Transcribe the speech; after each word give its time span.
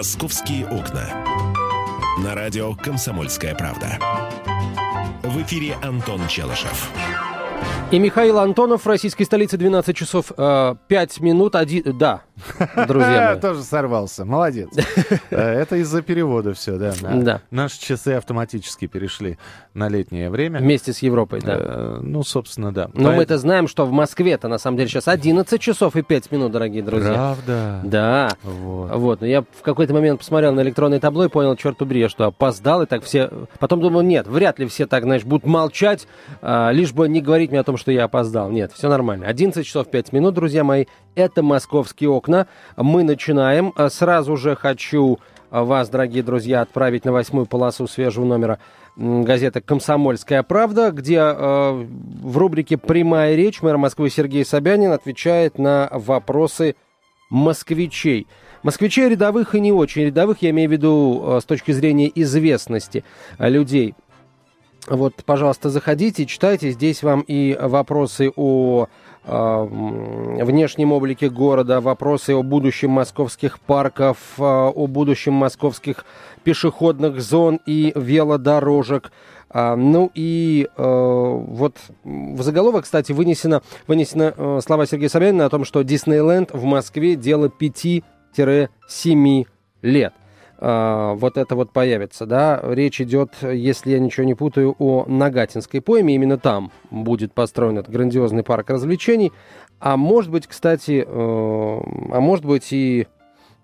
«Московские 0.00 0.66
окна». 0.66 1.04
На 2.24 2.34
радио 2.34 2.74
«Комсомольская 2.74 3.54
правда». 3.54 3.98
В 5.22 5.42
эфире 5.42 5.76
Антон 5.82 6.26
Челышев. 6.26 6.90
И 7.90 7.98
Михаил 7.98 8.38
Антонов 8.38 8.86
в 8.86 8.88
российской 8.88 9.24
столице 9.24 9.58
12 9.58 9.94
часов 9.94 10.32
э, 10.34 10.74
5 10.88 11.20
минут. 11.20 11.54
Один... 11.54 11.98
Да, 11.98 12.22
друзья 12.88 13.30
мои. 13.32 13.40
Тоже 13.40 13.62
сорвался. 13.62 14.24
Молодец. 14.24 14.68
Э, 15.30 15.60
Это 15.60 15.76
из-за 15.76 16.02
перевода 16.02 16.54
все, 16.54 16.76
да. 16.76 16.92
Да. 17.00 17.40
Наши 17.50 17.80
часы 17.80 18.10
автоматически 18.10 18.86
перешли 18.86 19.38
на 19.74 19.88
летнее 19.88 20.30
время. 20.30 20.58
Вместе 20.60 20.92
с 20.92 21.00
Европой, 21.00 21.40
да. 21.40 21.56
Э, 21.58 21.98
Ну, 22.02 22.22
собственно, 22.22 22.72
да. 22.72 22.90
Но 22.94 23.12
мы-то 23.12 23.38
знаем, 23.38 23.68
что 23.68 23.86
в 23.86 23.92
Москве-то 23.92 24.48
на 24.48 24.58
самом 24.58 24.76
деле 24.76 24.88
сейчас 24.88 25.08
11 25.08 25.60
часов 25.60 25.96
и 25.96 26.02
5 26.02 26.32
минут, 26.32 26.52
дорогие 26.52 26.82
друзья. 26.82 27.12
Правда. 27.12 27.80
Да. 27.84 28.30
Вот. 28.42 28.90
Вот, 28.96 29.20
но 29.20 29.26
я 29.26 29.42
в 29.42 29.62
какой-то 29.62 29.94
момент 29.94 30.18
посмотрел 30.20 30.52
на 30.52 30.60
электронное 30.62 31.00
табло 31.00 31.24
и 31.24 31.28
понял, 31.28 31.54
черт 31.56 31.76
побери, 31.76 32.00
я 32.00 32.08
что 32.08 32.26
опоздал, 32.26 32.82
и 32.82 32.86
так 32.86 33.04
все... 33.04 33.30
Потом 33.58 33.80
думал, 33.80 34.02
нет, 34.02 34.26
вряд 34.26 34.58
ли 34.58 34.66
все 34.66 34.86
так, 34.86 35.04
знаешь, 35.04 35.24
будут 35.24 35.46
молчать, 35.46 36.06
а, 36.42 36.70
лишь 36.70 36.92
бы 36.92 37.08
не 37.08 37.20
говорить 37.20 37.50
мне 37.50 37.60
о 37.60 37.64
том, 37.64 37.76
что 37.76 37.92
я 37.92 38.04
опоздал. 38.04 38.50
Нет, 38.50 38.72
все 38.72 38.88
нормально. 38.88 39.26
11 39.26 39.66
часов 39.66 39.88
5 39.90 40.12
минут, 40.12 40.34
друзья 40.34 40.64
мои, 40.64 40.86
это 41.14 41.42
«Московские 41.42 42.10
окна». 42.10 42.29
Мы 42.76 43.04
начинаем. 43.04 43.72
А, 43.76 43.90
Сразу 43.90 44.36
же 44.36 44.56
хочу 44.56 45.18
а, 45.50 45.64
вас, 45.64 45.88
дорогие 45.88 46.22
друзья, 46.22 46.60
отправить 46.60 47.04
на 47.04 47.12
восьмую 47.12 47.46
полосу 47.46 47.86
свежего 47.86 48.24
номера 48.24 48.58
газеты 48.96 49.60
«Комсомольская 49.60 50.42
правда», 50.42 50.90
где 50.90 51.16
э, 51.16 51.86
в 52.22 52.36
рубрике 52.36 52.76
«Прямая 52.76 53.34
речь» 53.34 53.62
мэр 53.62 53.78
Москвы 53.78 54.10
Сергей 54.10 54.44
Собянин 54.44 54.92
отвечает 54.92 55.58
на 55.58 55.88
вопросы 55.92 56.76
москвичей. 57.30 58.26
Москвичей 58.62 59.08
рядовых 59.08 59.54
и 59.54 59.60
не 59.60 59.72
очень 59.72 60.02
рядовых, 60.02 60.42
я 60.42 60.50
имею 60.50 60.68
в 60.68 60.72
виду 60.72 61.22
э, 61.24 61.40
с 61.40 61.44
точки 61.44 61.72
зрения 61.72 62.10
известности 62.14 63.04
людей. 63.38 63.94
Вот, 64.86 65.14
пожалуйста, 65.24 65.70
заходите, 65.70 66.26
читайте. 66.26 66.70
Здесь 66.70 67.02
вам 67.02 67.20
и 67.20 67.56
вопросы 67.60 68.32
о 68.34 68.88
внешнем 69.30 70.92
облике 70.92 71.30
города, 71.30 71.80
вопросы 71.80 72.34
о 72.34 72.42
будущем 72.42 72.90
московских 72.90 73.60
парков, 73.60 74.18
э, 74.38 74.42
о 74.42 74.86
будущем 74.86 75.34
московских 75.34 76.04
пешеходных 76.42 77.20
зон 77.20 77.60
и 77.66 77.92
велодорожек. 77.94 79.12
А, 79.48 79.74
ну 79.76 80.10
и 80.14 80.68
э, 80.76 80.82
вот 80.82 81.76
в 82.04 82.42
заголовок, 82.42 82.84
кстати, 82.84 83.12
вынесено, 83.12 83.62
вынесено 83.86 84.34
э, 84.36 84.60
слова 84.64 84.86
Сергея 84.86 85.08
Собянина 85.08 85.46
о 85.46 85.50
том, 85.50 85.64
что 85.64 85.82
Диснейленд 85.82 86.52
в 86.52 86.64
Москве 86.64 87.16
дело 87.16 87.48
5-7 87.48 89.46
лет. 89.82 90.14
А, 90.62 91.14
вот 91.14 91.38
это 91.38 91.56
вот 91.56 91.72
появится, 91.72 92.26
да. 92.26 92.60
Речь 92.62 93.00
идет, 93.00 93.34
если 93.42 93.92
я 93.92 93.98
ничего 93.98 94.26
не 94.26 94.34
путаю, 94.34 94.76
о 94.78 95.06
Нагатинской 95.06 95.80
пойме. 95.80 96.14
Именно 96.14 96.38
там 96.38 96.70
будет 96.90 97.32
построен 97.32 97.78
этот 97.78 97.92
грандиозный 97.92 98.42
парк 98.42 98.68
развлечений. 98.68 99.32
А 99.78 99.96
может 99.96 100.30
быть, 100.30 100.46
кстати, 100.46 101.02
э, 101.06 101.08
а 101.08 102.20
может 102.20 102.44
быть 102.44 102.72
и 102.72 103.06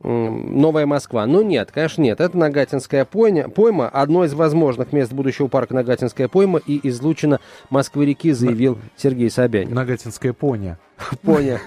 Новая 0.02 0.86
Москва. 0.86 1.27
Но 1.27 1.42
нет, 1.42 1.70
конечно, 1.72 2.02
нет. 2.02 2.20
Это 2.20 2.36
Нагатинская 2.36 3.05
пойма, 3.05 3.48
пойма. 3.48 3.89
Одно 3.89 4.24
из 4.24 4.34
возможных 4.34 4.92
мест 4.92 5.12
будущего 5.12 5.48
парка 5.48 5.74
Нагатинская 5.74 6.28
пойма 6.28 6.61
и 6.64 6.86
излучина 6.89 7.41
Москвы-реки, 7.70 8.33
заявил 8.33 8.78
Сергей 8.97 9.30
Собянин. 9.30 9.74
Нагатинская 9.74 10.33
поня. 10.33 10.78
Понял. 11.22 11.58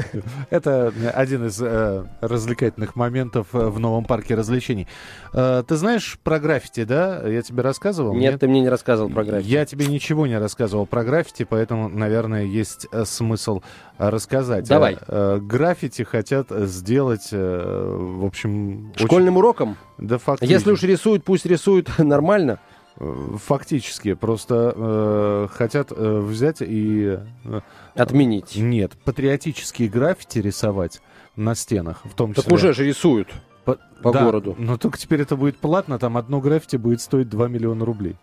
Это 0.50 0.92
один 1.14 1.46
из 1.46 1.60
э, 1.62 2.04
развлекательных 2.20 2.96
моментов 2.96 3.48
э, 3.52 3.58
в 3.68 3.78
новом 3.78 4.04
парке 4.04 4.34
развлечений. 4.34 4.88
Э, 5.32 5.62
ты 5.66 5.76
знаешь 5.76 6.18
про 6.22 6.38
граффити, 6.40 6.84
да? 6.84 7.26
Я 7.26 7.42
тебе 7.42 7.62
рассказывал? 7.62 8.14
Нет, 8.14 8.40
ты 8.40 8.48
мне 8.48 8.60
не 8.60 8.68
рассказывал 8.68 9.08
про 9.10 9.24
график. 9.24 9.46
Я 9.46 9.64
тебе 9.66 9.86
ничего 9.86 10.26
не 10.26 10.38
рассказывал 10.38 10.86
про 10.86 11.04
граффити, 11.04 11.44
поэтому, 11.48 11.88
наверное, 11.88 12.44
есть 12.44 12.86
э, 12.92 13.04
смысл 13.04 13.62
э, 13.98 14.08
рассказать. 14.08 14.66
Давай. 14.68 14.94
Э, 14.94 15.36
э, 15.36 15.38
граффити 15.40 16.02
хотят 16.02 16.48
сделать, 16.50 17.28
э, 17.32 17.96
в 17.98 18.24
общем... 18.24 18.90
очень- 18.96 19.06
Школьным 19.06 19.36
уроком? 19.36 19.76
Да, 19.98 20.18
фактически. 20.18 20.52
Если 20.52 20.72
уж 20.72 20.82
рисуют, 20.82 21.22
пусть 21.24 21.46
рисуют 21.46 21.88
нормально. 21.98 22.58
Э, 22.96 23.36
Фактически. 23.36 24.14
Просто 24.14 24.72
э, 24.74 25.48
хотят 25.52 25.92
э, 25.92 26.18
взять 26.20 26.58
и... 26.60 27.18
э, 27.44 27.60
Отменить. 27.94 28.56
Нет, 28.56 28.92
патриотические 29.04 29.88
граффити 29.88 30.38
рисовать 30.38 31.00
на 31.36 31.54
стенах, 31.54 32.00
в 32.04 32.14
том 32.14 32.32
числе. 32.34 32.44
Так 32.44 32.52
уже 32.52 32.72
же 32.72 32.84
рисуют. 32.84 33.28
по, 33.64 33.78
по 34.02 34.12
да, 34.12 34.24
городу. 34.24 34.54
Но 34.58 34.76
только 34.76 34.98
теперь 34.98 35.22
это 35.22 35.36
будет 35.36 35.56
платно, 35.56 35.98
там 35.98 36.16
одно 36.16 36.40
граффити 36.40 36.76
будет 36.76 37.00
стоить 37.00 37.28
2 37.28 37.48
миллиона 37.48 37.84
рублей. 37.84 38.16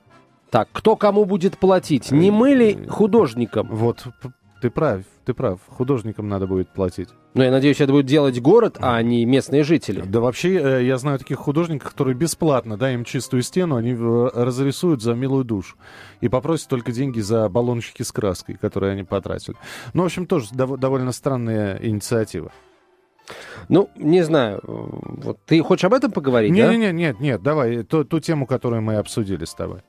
Так, 0.50 0.70
кто 0.72 0.96
кому 0.96 1.26
будет 1.26 1.58
платить? 1.58 2.12
Не 2.12 2.32
мы 2.32 2.52
ли 2.52 2.88
художникам? 2.88 3.68
Вот, 3.70 4.08
ты 4.62 4.70
прав, 4.70 5.04
ты 5.30 5.34
прав. 5.36 5.60
Художникам 5.68 6.28
надо 6.28 6.48
будет 6.48 6.74
платить. 6.74 7.10
Ну, 7.36 7.44
я 7.44 7.52
надеюсь, 7.52 7.80
это 7.80 7.92
будет 7.94 8.08
делать 8.08 8.42
город, 8.42 8.78
а 8.82 9.00
не 9.04 9.24
местные 9.26 9.64
жители. 9.64 10.02
Да 10.02 10.20
вообще, 10.22 10.56
э, 10.58 10.84
я 10.86 10.98
знаю 10.98 11.20
таких 11.20 11.38
художников, 11.38 11.92
которые 11.92 12.16
бесплатно, 12.16 12.78
дай 12.78 12.96
им 12.96 13.04
чистую 13.06 13.44
стену, 13.44 13.76
они 13.76 13.92
э, 13.94 14.30
разрисуют 14.34 15.04
за 15.04 15.14
милую 15.14 15.44
душу. 15.44 15.76
И 16.22 16.30
попросят 16.30 16.68
только 16.70 16.92
деньги 16.92 17.20
за 17.20 17.48
баллончики 17.48 18.02
с 18.02 18.12
краской, 18.12 18.56
которые 18.56 18.94
они 18.94 19.04
потратили. 19.04 19.56
Ну, 19.94 20.02
в 20.02 20.06
общем, 20.06 20.26
тоже 20.26 20.48
дов- 20.54 20.78
довольно 20.78 21.12
странная 21.12 21.78
инициатива. 21.82 22.52
Ну, 23.68 23.90
не 23.96 24.24
знаю. 24.24 24.60
э, 24.64 24.72
Вот 25.24 25.38
ты 25.46 25.62
хочешь 25.62 25.84
об 25.86 25.94
этом 25.94 26.12
поговорить, 26.12 26.52
да? 26.56 26.74
Не-не-не, 26.74 26.92
нет, 26.92 27.20
нет, 27.20 27.44
давай, 27.44 27.84
ту, 27.84 28.04
ту 28.04 28.20
тему, 28.20 28.48
которую 28.48 28.82
мы 28.82 28.96
обсудили 28.96 29.46
с 29.46 29.54
тобой. 29.54 29.82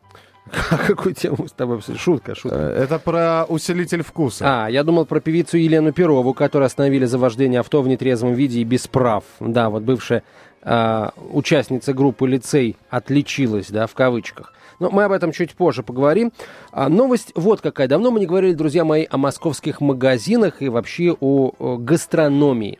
Какую 0.86 1.14
тему 1.14 1.46
с 1.48 1.52
тобой 1.52 1.76
обсудили? 1.76 1.98
Шутка, 2.00 2.34
шутка. 2.34 2.56
Э, 2.58 2.82
Это 2.84 2.98
про 2.98 3.44
усилитель 3.48 4.02
вкуса. 4.02 4.64
А, 4.64 4.68
я 4.68 4.82
думал 4.84 5.06
про 5.06 5.20
певицу 5.20 5.56
Елену 5.56 5.92
Перову, 5.92 6.34
которую 6.34 6.66
остановили 6.66 7.04
за 7.04 7.18
вождение 7.18 7.60
авто 7.60 7.82
в 7.82 7.88
нетрезвом 7.88 8.34
виде 8.34 8.60
и 8.60 8.64
без 8.64 8.86
прав. 8.86 9.24
Да, 9.38 9.70
вот 9.70 9.82
бывшая 9.82 10.22
а, 10.62 11.12
участница 11.32 11.92
группы 11.92 12.26
«Лицей» 12.26 12.76
отличилась, 12.90 13.70
да, 13.70 13.86
в 13.86 13.94
кавычках. 13.94 14.52
Но 14.78 14.90
мы 14.90 15.04
об 15.04 15.12
этом 15.12 15.30
чуть 15.32 15.54
позже 15.54 15.82
поговорим. 15.82 16.32
А, 16.72 16.88
новость 16.88 17.32
вот 17.34 17.60
какая. 17.60 17.86
Давно 17.86 18.10
мы 18.10 18.20
не 18.20 18.26
говорили, 18.26 18.54
друзья 18.54 18.84
мои, 18.84 19.06
о 19.08 19.18
московских 19.18 19.80
магазинах 19.80 20.62
и 20.62 20.68
вообще 20.68 21.16
о, 21.20 21.52
о 21.58 21.76
гастрономии. 21.76 22.78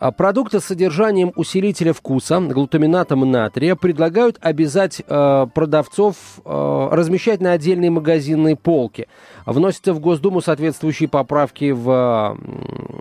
А, 0.00 0.12
Продукты 0.12 0.60
с 0.60 0.64
содержанием 0.64 1.32
усилителя 1.34 1.92
вкуса, 1.92 2.38
глутаминатом 2.40 3.28
натрия, 3.28 3.74
предлагают 3.74 4.38
обязать 4.40 5.02
э, 5.04 5.46
продавцов 5.52 6.14
э, 6.44 6.88
размещать 6.92 7.40
на 7.40 7.52
отдельные 7.52 7.90
магазинные 7.90 8.54
полки. 8.54 9.08
Вносятся 9.52 9.94
в 9.94 10.00
Госдуму 10.00 10.42
соответствующие 10.42 11.08
поправки 11.08 11.70
в, 11.70 11.88
м, 11.90 13.00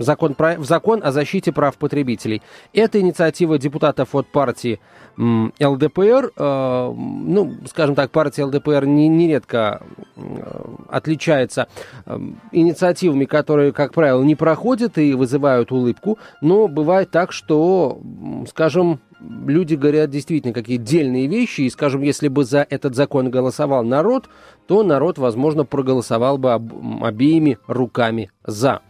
закон, 0.00 0.34
в 0.36 0.64
закон 0.64 1.00
о 1.04 1.12
защите 1.12 1.52
прав 1.52 1.76
потребителей. 1.76 2.42
Это 2.72 3.00
инициатива 3.00 3.58
депутатов 3.58 4.14
от 4.16 4.26
партии 4.26 4.80
ЛДПР. 5.16 6.32
Э, 6.36 6.92
ну, 6.96 7.54
скажем 7.68 7.94
так, 7.94 8.10
партия 8.10 8.42
ЛДПР 8.44 8.86
не- 8.86 9.06
нередко 9.06 9.82
э, 10.16 10.64
отличается 10.88 11.68
э, 12.06 12.18
инициативами, 12.50 13.24
которые, 13.24 13.72
как 13.72 13.94
правило, 13.94 14.20
не 14.24 14.34
проходят 14.34 14.98
и 14.98 15.14
вызывают 15.14 15.70
улыбку. 15.70 16.18
Но 16.40 16.66
бывает 16.66 17.12
так, 17.12 17.30
что, 17.30 18.00
скажем, 18.48 18.98
люди 19.46 19.74
говорят 19.74 20.10
действительно 20.10 20.52
какие 20.52 20.76
дельные 20.76 21.26
вещи, 21.26 21.62
и, 21.62 21.70
скажем, 21.70 22.02
если 22.02 22.28
бы 22.28 22.44
за 22.44 22.66
этот 22.68 22.94
закон 22.94 23.30
голосовал 23.30 23.84
народ, 23.84 24.28
то 24.66 24.82
народ, 24.82 25.18
возможно, 25.18 25.64
проголосовал 25.64 26.38
бы 26.38 26.52
об- 26.52 27.04
обеими 27.04 27.58
руками 27.66 28.30
за. 28.44 28.80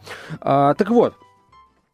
А, 0.41 0.73
так 0.73 0.89
вот, 0.89 1.13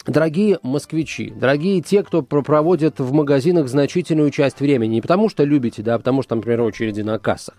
Дорогие 0.08 0.58
москвичи, 0.64 1.30
дорогие 1.30 1.80
те, 1.80 2.02
кто 2.02 2.24
про- 2.24 2.42
проводят 2.42 3.00
в 3.00 3.14
магазинах 3.14 3.68
значительную 3.68 4.32
часть 4.32 4.60
времени, 4.60 4.96
не 4.96 5.02
потому 5.02 5.30
что 5.30 5.44
любите, 5.44 5.84
да, 5.84 5.94
а 5.94 5.98
потому 6.00 6.24
что, 6.24 6.34
например, 6.34 6.62
очереди 6.62 7.02
на 7.02 7.20
кассах. 7.20 7.54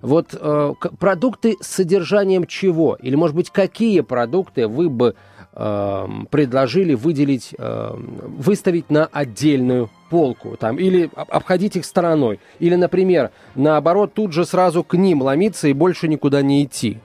Вот 0.00 0.28
э, 0.32 0.72
продукты 1.00 1.56
с 1.60 1.66
содержанием 1.66 2.46
чего? 2.46 2.96
Или, 3.02 3.16
может 3.16 3.34
быть, 3.34 3.50
какие 3.50 4.02
продукты 4.02 4.68
вы 4.68 4.88
бы 4.88 5.16
э, 5.54 6.06
предложили 6.30 6.94
выделить, 6.94 7.52
э, 7.58 7.90
выставить 7.96 8.90
на 8.90 9.06
отдельную 9.06 9.90
полку, 10.08 10.56
там, 10.56 10.76
или 10.78 11.10
об- 11.14 11.30
обходить 11.30 11.76
их 11.76 11.84
стороной, 11.84 12.40
или, 12.58 12.74
например, 12.74 13.30
наоборот, 13.54 14.14
тут 14.14 14.32
же 14.32 14.44
сразу 14.44 14.82
к 14.84 14.96
ним 14.96 15.22
ломиться 15.22 15.68
и 15.68 15.72
больше 15.72 16.08
никуда 16.08 16.42
не 16.42 16.64
идти. 16.64 16.98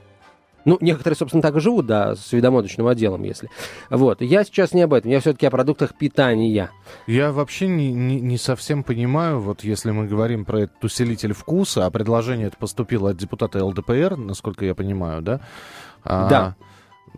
Ну, 0.66 0.78
некоторые, 0.80 1.14
собственно, 1.18 1.42
так 1.42 1.54
и 1.56 1.60
живут, 1.60 1.84
да, 1.84 2.16
с 2.16 2.32
видомодочным 2.32 2.86
отделом, 2.86 3.22
если. 3.22 3.50
Вот. 3.90 4.22
Я 4.22 4.44
сейчас 4.44 4.72
не 4.72 4.80
об 4.80 4.94
этом, 4.94 5.10
я 5.10 5.20
все-таки 5.20 5.44
о 5.44 5.50
продуктах 5.50 5.94
питания. 5.94 6.70
Я 7.06 7.32
вообще 7.32 7.68
не, 7.68 7.92
не, 7.92 8.18
не 8.18 8.38
совсем 8.38 8.82
понимаю, 8.82 9.40
вот 9.40 9.62
если 9.62 9.90
мы 9.90 10.06
говорим 10.06 10.46
про 10.46 10.60
этот 10.60 10.82
усилитель 10.82 11.34
вкуса, 11.34 11.84
а 11.84 11.90
предложение 11.90 12.46
это 12.46 12.56
поступило 12.56 13.10
от 13.10 13.18
депутата 13.18 13.62
ЛДПР, 13.62 14.16
насколько 14.16 14.64
я 14.64 14.74
понимаю, 14.74 15.20
да? 15.20 15.40
А, 16.02 16.28
Да. 16.30 16.56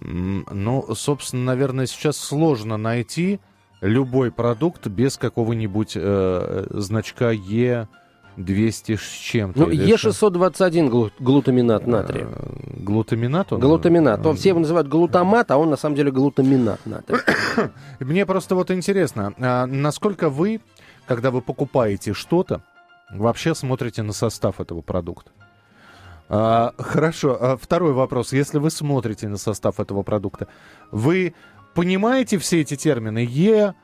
Ну, 0.01 0.85
собственно, 0.95 1.45
наверное, 1.45 1.87
сейчас 1.87 2.17
сложно 2.17 2.77
найти 2.77 3.39
любой 3.81 4.31
продукт 4.31 4.87
без 4.87 5.17
какого-нибудь 5.17 5.93
э, 5.97 6.67
значка 6.71 7.31
Е 7.31 7.89
200 8.37 8.97
с 8.97 9.01
чем-то. 9.01 9.61
Ну, 9.61 9.71
или 9.71 9.95
Е621 9.95 10.89
глу- 10.91 11.11
глутаминат 11.19 11.87
натрия. 11.87 12.27
Э, 12.31 12.53
Глутаминат 12.81 13.53
он? 13.53 13.61
Глутаминат. 13.61 14.25
Он, 14.27 14.37
все 14.37 14.51
его 14.51 14.61
называют 14.61 14.89
глутамат, 14.89 15.51
а 15.51 15.57
он 15.57 15.71
на 15.71 15.77
самом 15.77 15.97
деле 15.97 16.11
глутаминат 16.11 16.85
натрия. 16.85 17.21
Мне 18.01 18.27
просто 18.27 18.55
вот 18.55 18.71
интересно, 18.71 19.33
а 19.39 19.67
насколько 19.67 20.29
вы, 20.29 20.61
когда 21.07 21.31
вы 21.31 21.41
покупаете 21.41 22.13
что-то, 22.13 22.61
вообще 23.11 23.55
смотрите 23.55 24.03
на 24.03 24.13
состав 24.13 24.61
этого 24.61 24.83
продукта? 24.83 25.31
А, 26.29 26.73
хорошо, 26.79 27.39
а 27.41 27.57
второй 27.57 27.93
вопрос. 27.93 28.33
Если 28.33 28.59
вы 28.59 28.71
смотрите 28.71 29.29
на 29.29 29.37
состав 29.39 29.81
этого 29.81 30.03
продукта, 30.03 30.49
вы 30.91 31.35
понимаете 31.77 32.39
все 32.39 32.63
эти 32.63 32.75
термины? 32.75 33.25
Е, 33.29 33.75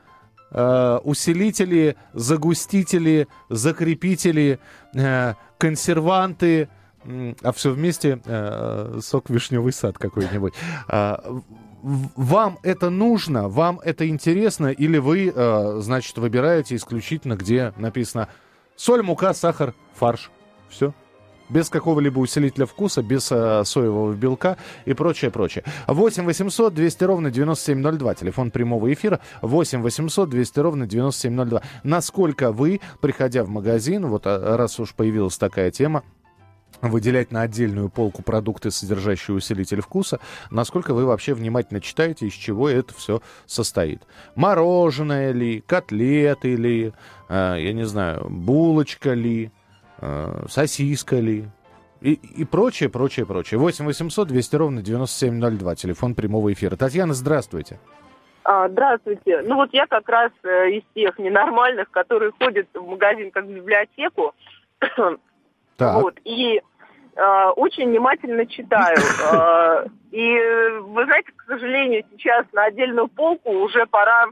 э, 0.51 0.99
усилители, 1.03 1.95
загустители, 2.13 3.27
закрепители, 3.49 4.59
э, 4.95 5.35
консерванты, 5.57 6.67
м, 7.05 7.35
а 7.43 7.51
все 7.51 7.71
вместе 7.71 8.19
э, 8.25 8.99
сок 9.01 9.29
вишневый 9.29 9.71
сад 9.71 9.97
какой-нибудь. 9.97 10.53
А, 10.87 11.23
вам 11.83 12.59
это 12.63 12.89
нужно, 12.89 13.47
вам 13.47 13.79
это 13.83 14.07
интересно, 14.07 14.67
или 14.67 14.97
вы, 14.97 15.31
э, 15.33 15.79
значит, 15.79 16.17
выбираете 16.17 16.75
исключительно, 16.75 17.35
где 17.35 17.73
написано 17.77 18.27
соль, 18.75 19.03
мука, 19.03 19.33
сахар, 19.33 19.73
фарш. 19.93 20.31
Все. 20.69 20.93
Без 21.49 21.69
какого-либо 21.69 22.19
усилителя 22.19 22.65
вкуса, 22.65 23.03
без 23.03 23.31
э, 23.31 23.63
соевого 23.65 24.13
белка 24.13 24.57
и 24.85 24.93
прочее, 24.93 25.29
прочее. 25.29 25.63
8 25.87 26.25
800 26.25 26.73
200 26.73 27.03
ровно 27.03 27.31
9702. 27.31 28.15
Телефон 28.15 28.51
прямого 28.51 28.91
эфира. 28.91 29.19
8 29.41 29.81
800 29.81 30.29
200 30.29 30.59
ровно 30.59 30.87
9702. 30.87 31.61
Насколько 31.83 32.51
вы, 32.51 32.79
приходя 33.01 33.43
в 33.43 33.49
магазин, 33.49 34.07
вот 34.07 34.23
а, 34.25 34.57
раз 34.57 34.79
уж 34.79 34.93
появилась 34.93 35.37
такая 35.37 35.69
тема, 35.69 36.03
выделять 36.81 37.31
на 37.31 37.41
отдельную 37.41 37.89
полку 37.89 38.23
продукты, 38.23 38.71
содержащие 38.71 39.35
усилитель 39.35 39.81
вкуса, 39.81 40.19
насколько 40.49 40.93
вы 40.93 41.05
вообще 41.05 41.33
внимательно 41.33 41.81
читаете, 41.81 42.27
из 42.27 42.33
чего 42.33 42.69
это 42.69 42.93
все 42.93 43.21
состоит. 43.45 44.01
Мороженое 44.35 45.31
ли, 45.31 45.61
котлеты 45.65 46.55
ли, 46.55 46.93
э, 47.29 47.57
я 47.59 47.73
не 47.73 47.85
знаю, 47.85 48.27
булочка 48.29 49.13
ли, 49.13 49.45
э, 49.45 49.62
сосиска 50.47 51.15
ли, 51.17 51.45
и, 52.01 52.13
и 52.13 52.43
прочее, 52.43 52.89
прочее, 52.89 53.25
прочее. 53.25 53.59
8 53.59 53.85
800 53.85 54.27
200 54.27 54.55
ровно 54.57 54.81
9702, 54.81 55.75
телефон 55.75 56.15
прямого 56.15 56.51
эфира. 56.51 56.75
Татьяна, 56.75 57.13
здравствуйте. 57.13 57.79
А, 58.43 58.67
Здравствуйте. 58.67 59.41
Ну 59.43 59.55
вот 59.55 59.69
я 59.71 59.87
как 59.87 60.07
раз 60.09 60.31
э, 60.43 60.71
из 60.71 60.83
тех 60.93 61.17
ненормальных, 61.17 61.89
которые 61.91 62.33
ходят 62.37 62.67
в 62.73 62.85
магазин 62.85 63.31
как 63.31 63.45
в 63.45 63.51
библиотеку. 63.53 64.33
Так. 65.75 66.03
Вот, 66.03 66.19
и 66.23 66.61
э, 67.15 67.45
очень 67.55 67.89
внимательно 67.89 68.45
читаю. 68.45 68.97
Э, 69.33 69.87
и 70.11 70.35
э, 70.35 70.79
вы 70.81 71.05
знаете, 71.05 71.31
к 71.35 71.45
сожалению, 71.47 72.03
сейчас 72.11 72.45
на 72.53 72.65
отдельную 72.65 73.07
полку 73.07 73.49
уже 73.49 73.87
пора 73.87 74.27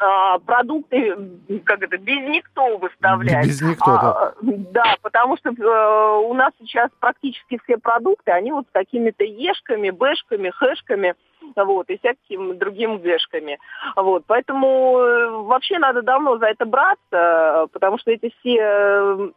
э, 0.00 0.38
продукты, 0.44 1.16
как 1.64 1.82
это, 1.82 1.98
без 1.98 2.28
никто 2.28 2.78
выставлять. 2.78 3.46
Без 3.46 3.60
никто, 3.60 3.92
да. 3.92 4.10
А, 4.10 4.32
да, 4.42 4.96
потому 5.02 5.36
что 5.36 5.50
э, 5.50 6.18
у 6.26 6.34
нас 6.34 6.52
сейчас 6.58 6.90
практически 7.00 7.58
все 7.64 7.78
продукты, 7.78 8.30
они 8.30 8.52
вот 8.52 8.66
с 8.66 8.72
какими-то 8.72 9.24
ешками, 9.24 9.90
бэшками, 9.90 10.50
хэшками, 10.50 11.14
вот, 11.56 11.88
и 11.90 11.98
всякими 11.98 12.52
другими 12.54 12.96
гэшками. 12.98 13.58
Вот, 13.96 14.24
поэтому 14.26 14.98
э, 14.98 15.30
вообще 15.42 15.78
надо 15.78 16.02
давно 16.02 16.38
за 16.38 16.46
это 16.46 16.64
браться, 16.64 17.66
потому 17.72 17.98
что 17.98 18.10
эти 18.10 18.32
все 18.40 18.58
э, 18.60 19.30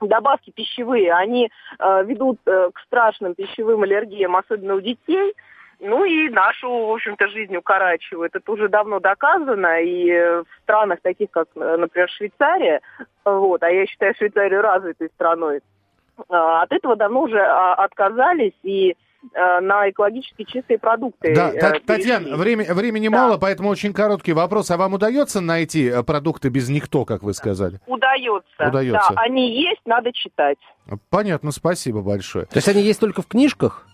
добавки 0.00 0.50
пищевые, 0.50 1.12
они 1.12 1.50
э, 1.78 2.04
ведут 2.04 2.38
э, 2.46 2.70
к 2.72 2.78
страшным 2.80 3.34
пищевым 3.34 3.82
аллергиям, 3.82 4.36
особенно 4.36 4.74
у 4.74 4.80
детей. 4.80 5.34
Ну 5.80 6.04
и 6.04 6.28
нашу, 6.28 6.68
в 6.68 6.92
общем-то, 6.92 7.28
жизнь 7.28 7.56
укорачивает. 7.56 8.34
Это 8.34 8.52
уже 8.52 8.68
давно 8.68 8.98
доказано. 8.98 9.80
И 9.80 10.10
в 10.10 10.46
странах 10.62 11.00
таких, 11.02 11.30
как, 11.30 11.46
э, 11.54 11.76
например, 11.76 12.08
Швейцария, 12.10 12.80
вот, 13.24 13.62
а 13.62 13.70
я 13.70 13.86
считаю 13.86 14.14
Швейцарию 14.16 14.60
развитой 14.60 15.08
страной, 15.14 15.58
э, 15.58 15.60
от 16.28 16.72
этого 16.72 16.96
давно 16.96 17.22
уже 17.22 17.38
а, 17.38 17.74
отказались 17.74 18.54
и 18.64 18.96
э, 19.34 19.60
на 19.60 19.88
экологически 19.88 20.42
чистые 20.42 20.78
продукты. 20.78 21.32
Да, 21.32 21.52
э. 21.52 21.78
Татьяна, 21.78 22.36
время, 22.36 22.74
времени 22.74 23.06
Да. 23.08 23.16
мало, 23.16 23.38
поэтому 23.38 23.68
очень 23.68 23.92
короткий 23.92 24.32
вопрос. 24.32 24.72
А 24.72 24.76
вам 24.76 24.94
удается 24.94 25.40
найти 25.40 25.86
э, 25.86 26.02
продукты 26.02 26.48
без 26.48 26.68
никто, 26.68 27.04
как 27.04 27.22
вы 27.22 27.34
сказали? 27.34 27.78
Удается. 27.86 28.68
Удается. 28.68 29.14
Да, 29.14 29.22
они 29.22 29.62
есть, 29.62 29.82
надо 29.86 30.12
читать. 30.12 30.58
Понятно, 31.08 31.52
спасибо 31.52 32.00
большое. 32.02 32.46
То 32.46 32.56
есть 32.56 32.68
они 32.68 32.82
есть 32.82 32.98
только 32.98 33.22
в 33.22 33.28
книжках? 33.28 33.86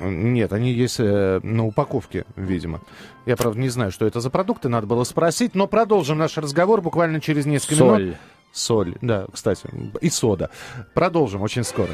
Нет, 0.00 0.52
они 0.52 0.72
есть 0.72 1.00
э, 1.00 1.40
на 1.42 1.66
упаковке, 1.66 2.24
видимо. 2.36 2.80
Я, 3.26 3.36
правда, 3.36 3.58
не 3.58 3.68
знаю, 3.68 3.90
что 3.90 4.06
это 4.06 4.20
за 4.20 4.30
продукты, 4.30 4.68
надо 4.68 4.86
было 4.86 5.04
спросить. 5.04 5.54
Но 5.54 5.66
продолжим 5.66 6.18
наш 6.18 6.36
разговор 6.36 6.80
буквально 6.80 7.20
через 7.20 7.46
несколько 7.46 7.82
минут. 7.82 7.96
Соль. 7.96 8.16
Соль, 8.52 8.94
да, 9.02 9.26
кстати, 9.32 9.68
и 10.00 10.10
сода. 10.10 10.50
Продолжим 10.94 11.42
очень 11.42 11.64
скоро. 11.64 11.90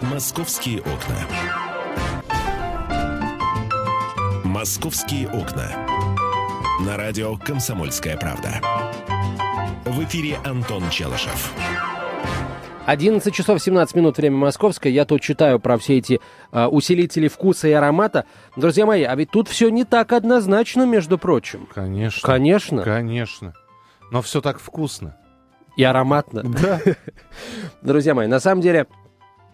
«Московские 0.00 0.80
окна». 0.80 1.16
«Московские 4.44 5.28
окна». 5.28 5.70
На 6.80 6.96
радио 6.96 7.36
«Комсомольская 7.36 8.16
правда». 8.16 8.60
В 9.84 10.02
эфире 10.04 10.38
Антон 10.44 10.88
Челышев. 10.88 11.52
11 12.86 13.34
часов 13.34 13.60
17 13.60 13.94
минут, 13.94 14.16
время 14.16 14.36
московское. 14.36 14.92
Я 14.92 15.04
тут 15.04 15.20
читаю 15.20 15.60
про 15.60 15.78
все 15.78 15.98
эти 15.98 16.20
а, 16.50 16.68
усилители 16.68 17.28
вкуса 17.28 17.68
и 17.68 17.72
аромата. 17.72 18.24
Друзья 18.56 18.86
мои, 18.86 19.02
а 19.02 19.14
ведь 19.14 19.30
тут 19.30 19.48
все 19.48 19.68
не 19.70 19.84
так 19.84 20.12
однозначно, 20.12 20.86
между 20.86 21.18
прочим. 21.18 21.68
Конечно. 21.72 22.20
Конечно. 22.26 22.82
Конечно. 22.82 23.54
Но 24.10 24.22
все 24.22 24.40
так 24.40 24.58
вкусно. 24.58 25.16
И 25.76 25.84
ароматно. 25.84 26.42
Да. 26.42 26.80
Друзья 27.82 28.14
мои, 28.14 28.26
на 28.26 28.40
самом 28.40 28.60
деле, 28.60 28.86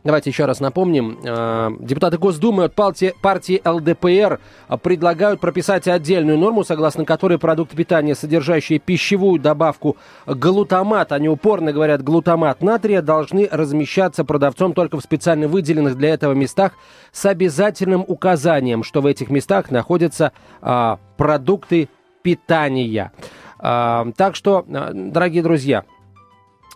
давайте 0.07 0.31
еще 0.31 0.47
раз 0.47 0.61
напомним. 0.61 1.19
э, 1.23 1.71
Депутаты 1.81 2.17
Госдумы 2.17 2.65
от 2.65 2.75
партии, 2.75 3.61
ЛДПР 3.65 4.41
э, 4.69 4.77
предлагают 4.79 5.41
прописать 5.41 5.87
отдельную 5.89 6.39
норму, 6.39 6.65
согласно 6.65 7.05
которой 7.05 7.39
продукты 7.39 7.77
питания, 7.77 8.15
содержащие 8.15 8.79
пищевую 8.79 9.41
добавку 9.41 9.97
глутамат, 10.27 11.13
они 11.13 11.29
упорно 11.29 11.73
говорят 11.73 12.03
глутамат 12.03 12.63
натрия, 12.63 13.03
должны 13.03 13.49
размещаться 13.51 14.25
продавцом 14.25 14.73
только 14.73 14.99
в 14.99 15.03
специально 15.03 15.49
выделенных 15.49 15.97
для 15.97 16.15
этого 16.15 16.33
местах 16.33 16.73
с 17.13 17.27
обязательным 17.27 18.05
указанием, 18.07 18.83
что 18.83 19.01
в 19.01 19.07
этих 19.07 19.29
местах 19.29 19.71
находятся 19.71 20.33
а, 20.63 20.99
продукты 21.17 21.89
питания. 22.23 23.13
А, 23.59 24.07
так 24.17 24.37
что, 24.37 24.65
а, 24.69 24.93
дорогие 24.95 25.43
друзья, 25.43 25.85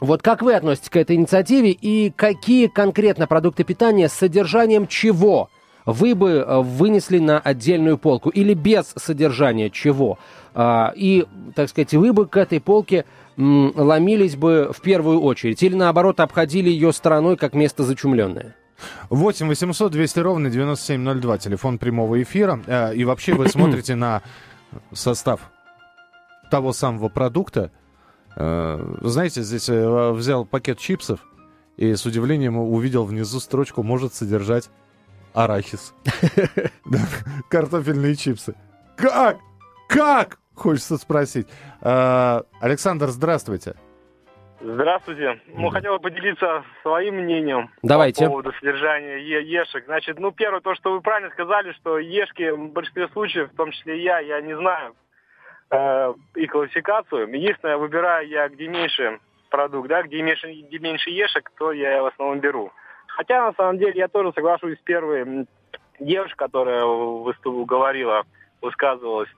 вот 0.01 0.23
как 0.23 0.43
вы 0.43 0.55
относитесь 0.55 0.89
к 0.89 0.97
этой 0.97 1.17
инициативе 1.17 1.71
и 1.71 2.11
какие 2.11 2.67
конкретно 2.69 3.27
продукты 3.27 3.65
питания 3.65 4.09
с 4.09 4.13
содержанием 4.15 4.87
чего 4.87 5.51
вы 5.87 6.15
бы 6.15 6.31
э, 6.31 6.61
вынесли 6.61 7.19
на 7.19 7.39
отдельную 7.39 7.99
полку 7.99 8.31
или 8.31 8.55
без 8.55 8.93
содержания 8.97 9.71
чего? 9.71 10.19
А, 10.55 10.93
И, 10.97 11.27
так 11.55 11.69
сказать, 11.69 11.93
вы 11.95 12.13
бы 12.13 12.27
к 12.27 12.37
этой 12.37 12.61
полке 12.61 13.05
ломились 13.37 14.37
бы 14.37 14.71
в 14.75 14.81
первую 14.83 15.21
очередь 15.21 15.63
или 15.63 15.75
наоборот 15.75 16.21
обходили 16.21 16.69
ее 16.69 16.93
стороной 16.93 17.37
как 17.37 17.55
место 17.55 17.85
зачумленное? 17.85 18.57
8 19.11 19.47
800 19.49 19.93
200 19.93 20.19
ровно 20.21 20.51
9702, 20.51 21.39
телефон 21.39 21.79
прямого 21.79 22.23
эфира. 22.23 22.61
Э, 22.67 22.95
И 22.95 23.05
вообще 23.05 23.35
вы 23.35 23.49
смотрите 23.49 23.95
на 23.95 24.23
состав 24.93 25.51
того 26.51 26.73
самого 26.73 27.09
продукта. 27.09 27.71
Э, 28.37 28.79
Знаете, 29.01 29.43
здесь 29.43 29.69
э, 29.69 30.11
взял 30.13 30.45
пакет 30.45 30.79
чипсов 30.79 31.21
и 31.77 31.95
с 31.95 32.05
удивлением 32.07 32.59
увидел 32.59 33.05
внизу 33.05 33.41
строчку 33.41 33.83
«может 33.83 34.15
содержать 34.15 34.71
арахис». 35.35 35.95
Картофельные 37.49 38.15
чипсы. 38.17 38.55
Как? 38.97 39.39
Как? 39.89 40.39
Хочется 40.55 40.97
спросить. 40.99 41.49
Э, 41.81 42.43
Александр, 42.61 43.09
здравствуйте. 43.09 43.75
Здравствуйте. 44.63 45.41
Ну, 45.55 45.71
хотел 45.71 45.95
бы 45.95 46.01
поделиться 46.01 46.65
своим 46.83 47.15
мнением 47.15 47.71
Давайте. 47.83 48.27
по 48.27 48.31
поводу 48.31 48.53
содержания 48.53 49.17
е- 49.17 49.51
ешек. 49.51 49.87
Значит, 49.87 50.19
ну, 50.19 50.33
первое, 50.33 50.61
то, 50.61 50.75
что 50.75 50.93
вы 50.93 51.01
правильно 51.01 51.31
сказали, 51.31 51.73
что 51.73 51.99
ешки 51.99 52.51
в 52.51 52.69
большинстве 52.73 53.09
случаев, 53.09 53.51
в 53.51 53.57
том 53.57 53.71
числе 53.71 53.99
и 53.99 54.03
я, 54.03 54.19
я 54.19 54.43
не 54.43 54.55
знаю 54.55 54.95
э, 55.71 56.15
их 56.35 56.51
классификацию. 56.51 57.29
Единственное, 57.33 57.79
выбираю 57.79 58.29
я, 58.29 58.49
где 58.49 58.69
меньше 58.69 59.19
продукт, 59.51 59.89
да, 59.89 60.03
где 60.03 60.23
меньше, 60.23 60.53
где 60.53 60.79
меньше 60.79 61.11
ешек, 61.11 61.51
то 61.59 61.73
я 61.73 62.03
в 62.03 62.07
основном 62.07 62.41
беру. 62.41 62.73
Хотя, 63.09 63.45
на 63.45 63.53
самом 63.55 63.79
деле, 63.79 63.93
я 63.97 64.09
тоже 64.09 64.33
соглашусь 64.33 64.79
с 64.79 64.83
первой 64.83 65.47
девушкой, 65.99 66.37
которая 66.37 66.85
выступ- 66.85 67.67
говорила 67.67 68.25
высказывалась. 68.63 69.29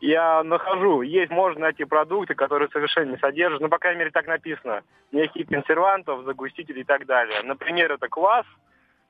Я 0.00 0.42
нахожу, 0.42 1.02
есть, 1.02 1.30
можно 1.30 1.60
найти 1.60 1.84
продукты, 1.84 2.34
которые 2.34 2.70
совершенно 2.70 3.12
не 3.12 3.18
содержат, 3.18 3.60
ну, 3.60 3.68
по 3.68 3.78
крайней 3.78 3.98
мере, 3.98 4.10
так 4.10 4.26
написано, 4.26 4.82
никаких 5.12 5.48
консервантов, 5.48 6.24
загустителей 6.24 6.80
и 6.80 6.84
так 6.84 7.04
далее. 7.04 7.42
Например, 7.42 7.92
это 7.92 8.08
квас, 8.08 8.46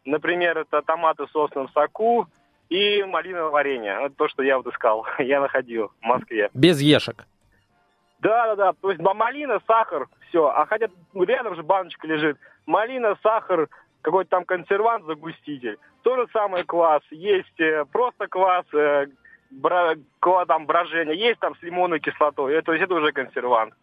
например, 0.04 0.58
это 0.58 0.82
томаты 0.82 1.26
в 1.26 1.30
собственном 1.30 1.68
соку 1.68 2.26
и 2.70 3.02
малиновое 3.02 3.50
варенье. 3.50 3.98
Это 4.00 4.14
то, 4.14 4.28
что 4.28 4.42
я 4.42 4.56
вот 4.56 4.66
искал, 4.72 5.06
я 5.18 5.40
находил 5.40 5.92
в 6.00 6.04
Москве. 6.06 6.48
Без 6.54 6.80
ешек. 6.80 7.26
Да, 8.20 8.46
да, 8.48 8.56
да. 8.56 8.72
То 8.80 8.90
есть 8.90 9.02
малина, 9.02 9.60
сахар, 9.66 10.06
все. 10.28 10.46
А 10.46 10.64
хотя 10.66 10.88
рядом 11.14 11.56
же 11.56 11.62
баночка 11.62 12.06
лежит. 12.06 12.38
Малина, 12.66 13.16
сахар, 13.22 13.68
какой-то 14.02 14.30
там 14.30 14.44
консервант, 14.44 15.04
загуститель. 15.06 15.78
То 16.02 16.16
же 16.16 16.28
самое 16.32 16.64
квас. 16.64 17.02
Есть 17.10 17.58
э, 17.60 17.84
просто 17.90 18.28
квас, 18.28 18.64
э, 18.72 19.06
бра, 19.50 19.96
там 20.46 20.66
брожение. 20.66 21.18
Есть 21.18 21.40
там 21.40 21.56
с 21.56 21.62
лимонной 21.62 21.98
кислотой. 21.98 22.54
Это, 22.54 22.66
то 22.66 22.72
есть 22.72 22.84
это 22.84 22.94
уже 22.94 23.12
консервант. 23.12 23.74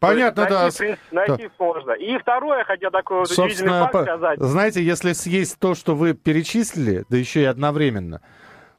Понятно, 0.00 0.42
найти, 0.42 0.54
да. 0.54 0.60
принципе, 0.78 0.98
найти 1.12 1.42
да. 1.48 1.64
можно. 1.64 1.90
И 1.92 2.18
второе, 2.18 2.64
хотя 2.64 2.90
такой 2.90 3.18
вот 3.18 3.28
Собственно, 3.28 3.80
факт 3.82 3.92
по- 3.92 4.02
сказать. 4.02 4.38
знаете, 4.40 4.82
если 4.82 5.12
съесть 5.12 5.58
то, 5.60 5.74
что 5.74 5.94
вы 5.94 6.14
перечислили, 6.14 7.04
да 7.10 7.16
еще 7.16 7.42
и 7.42 7.44
одновременно, 7.44 8.22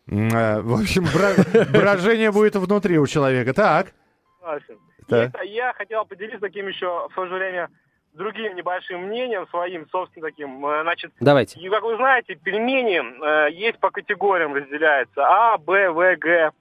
э, 0.08 0.62
в 0.62 0.74
общем, 0.74 1.06
брожение 1.72 2.32
будет 2.32 2.56
внутри 2.56 2.98
у 2.98 3.06
человека. 3.08 3.54
Так. 3.54 3.94
Согласен. 4.40 4.78
Да. 5.08 5.32
Я 5.44 5.74
хотел 5.74 6.06
поделиться 6.06 6.40
таким 6.40 6.68
еще, 6.68 7.08
в 7.10 7.14
то 7.16 7.26
же 7.28 7.34
время, 7.36 7.70
другим 8.14 8.56
небольшим 8.56 9.04
мнением 9.08 9.48
своим, 9.50 9.88
собственно, 9.92 10.28
таким. 10.28 10.66
Э, 10.66 10.82
Значит, 10.84 11.12
Давайте. 11.20 11.60
и, 11.60 11.70
как 11.70 11.84
вы 11.84 11.98
знаете, 11.98 12.36
пельмени 12.36 13.00
э, 13.48 13.52
есть 13.52 13.80
по 13.80 13.92
категориям 13.92 14.54
разделяются. 14.56 15.22
А, 15.24 15.58
Б, 15.58 15.92
В, 15.92 16.16
Г. 16.18 16.52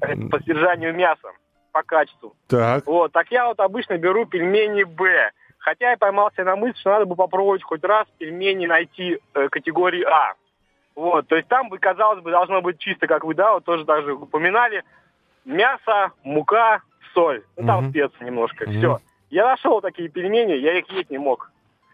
Это 0.00 0.28
по 0.28 0.38
содержанию 0.38 0.94
мяса, 0.94 1.32
по 1.72 1.82
качеству. 1.82 2.34
Так. 2.48 2.86
Вот, 2.86 3.12
так 3.12 3.30
я 3.30 3.46
вот 3.48 3.58
обычно 3.60 3.98
беру 3.98 4.26
пельмени 4.26 4.84
Б. 4.84 5.30
Хотя 5.58 5.90
я 5.92 5.96
поймался 5.96 6.44
на 6.44 6.56
мысль, 6.56 6.78
что 6.78 6.90
надо 6.90 7.06
бы 7.06 7.14
попробовать 7.16 7.62
хоть 7.62 7.84
раз 7.84 8.06
пельмени 8.18 8.66
найти 8.66 9.18
э, 9.34 9.48
категории 9.48 10.02
А. 10.02 10.34
Вот, 10.94 11.26
то 11.28 11.36
есть 11.36 11.48
там 11.48 11.68
бы, 11.68 11.78
казалось 11.78 12.22
бы, 12.22 12.30
должно 12.30 12.60
быть 12.60 12.78
чисто, 12.78 13.06
как 13.06 13.24
вы, 13.24 13.34
да, 13.34 13.54
вот 13.54 13.64
тоже 13.64 13.84
даже 13.84 14.12
упоминали, 14.12 14.84
мясо, 15.44 16.12
мука, 16.22 16.82
соль. 17.14 17.42
Ну, 17.56 17.66
там 17.66 17.80
Мгм. 17.84 17.90
специи 17.90 18.24
немножко, 18.24 18.64
Мгм. 18.64 18.78
все. 18.78 18.98
Я 19.30 19.46
нашел 19.46 19.80
такие 19.80 20.08
пельмени, 20.10 20.52
я 20.52 20.78
их 20.78 20.90
есть 20.90 21.10
не 21.10 21.18
мог. 21.18 21.50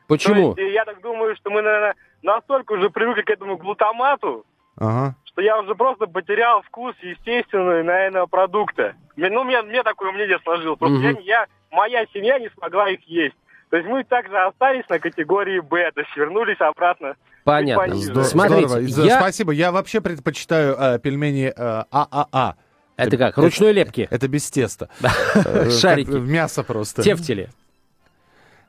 Почему? 0.08 0.54
То 0.54 0.60
есть, 0.60 0.72
э, 0.72 0.74
я 0.74 0.84
так 0.84 1.00
думаю, 1.00 1.36
что 1.36 1.50
мы, 1.50 1.62
наверное, 1.62 1.94
настолько 2.22 2.72
уже 2.72 2.90
привыкли 2.90 3.22
к 3.22 3.30
этому 3.30 3.56
глутамату, 3.56 4.44
Ага. 4.78 5.16
что 5.24 5.42
я 5.42 5.58
уже 5.60 5.74
просто 5.74 6.06
потерял 6.06 6.62
вкус 6.62 6.94
естественного, 7.02 7.82
наверное, 7.82 8.26
продукта. 8.26 8.94
Ну, 9.16 9.44
мне, 9.44 9.60
мне 9.62 9.82
такое 9.82 10.12
мнение 10.12 10.38
сложилось. 10.42 10.78
Просто 10.78 10.96
Мгм. 10.98 11.18
я, 11.20 11.40
я- 11.40 11.46
моя 11.70 12.04
семья 12.12 12.38
не 12.38 12.48
смогла 12.50 12.88
их 12.90 13.00
есть. 13.08 13.34
То 13.70 13.76
есть 13.76 13.88
мы 13.88 14.02
также 14.04 14.36
остались 14.38 14.88
на 14.88 14.98
категории 14.98 15.60
Б, 15.60 15.90
то 15.92 16.00
есть 16.00 16.16
вернулись 16.16 16.60
обратно. 16.60 17.16
Понятно. 17.44 17.84
пониже. 17.86 18.12
Здор- 18.12 18.24
Смотрите, 18.24 18.68
здорово. 18.68 19.06
Я... 19.08 19.18
Спасибо. 19.20 19.52
Я 19.52 19.72
вообще 19.72 20.00
предпочитаю 20.00 20.74
э, 20.78 20.98
пельмени 20.98 21.52
э, 21.54 21.84
ААА. 21.90 22.54
Это 22.96 23.16
как, 23.16 23.38
ручной 23.38 23.72
лепки? 23.72 24.08
Это 24.10 24.26
без 24.28 24.50
теста. 24.50 24.88
Э, 25.34 25.64
как 25.64 25.70
Шарики. 25.80 26.10
Мясо 26.10 26.62
просто. 26.64 27.02
Тефтели. 27.02 27.48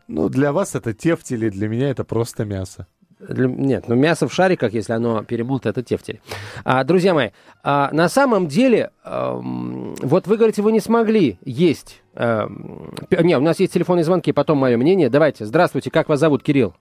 Ну, 0.07 0.29
для 0.29 0.51
вас 0.51 0.75
это 0.75 0.93
тефтели, 0.93 1.49
для 1.49 1.67
меня 1.67 1.89
это 1.89 2.03
просто 2.03 2.45
мясо. 2.45 2.87
Для- 3.19 3.47
Нет, 3.47 3.85
ну 3.87 3.95
мясо 3.95 4.27
в 4.27 4.33
шариках, 4.33 4.71
если 4.73 4.93
оно 4.93 5.23
перемолото, 5.23 5.69
это 5.69 5.83
тефтель. 5.83 6.21
А, 6.63 6.83
друзья 6.85 7.13
мои, 7.13 7.29
а, 7.63 7.89
на 7.91 8.07
самом 8.07 8.47
деле, 8.47 8.91
ам, 9.03 9.93
вот 10.01 10.25
вы 10.27 10.37
говорите, 10.37 10.61
вы 10.61 10.71
не 10.71 10.79
смогли 10.79 11.37
есть. 11.43 12.01
пе- 12.15 13.23
не, 13.23 13.37
у 13.37 13.41
нас 13.41 13.59
есть 13.59 13.73
телефонные 13.73 14.03
звонки, 14.03 14.31
потом 14.31 14.57
мое 14.57 14.77
мнение. 14.77 15.09
Давайте, 15.09 15.45
здравствуйте, 15.45 15.91
как 15.91 16.07
вас 16.09 16.19
зовут, 16.19 16.43
Кирилл? 16.43 16.73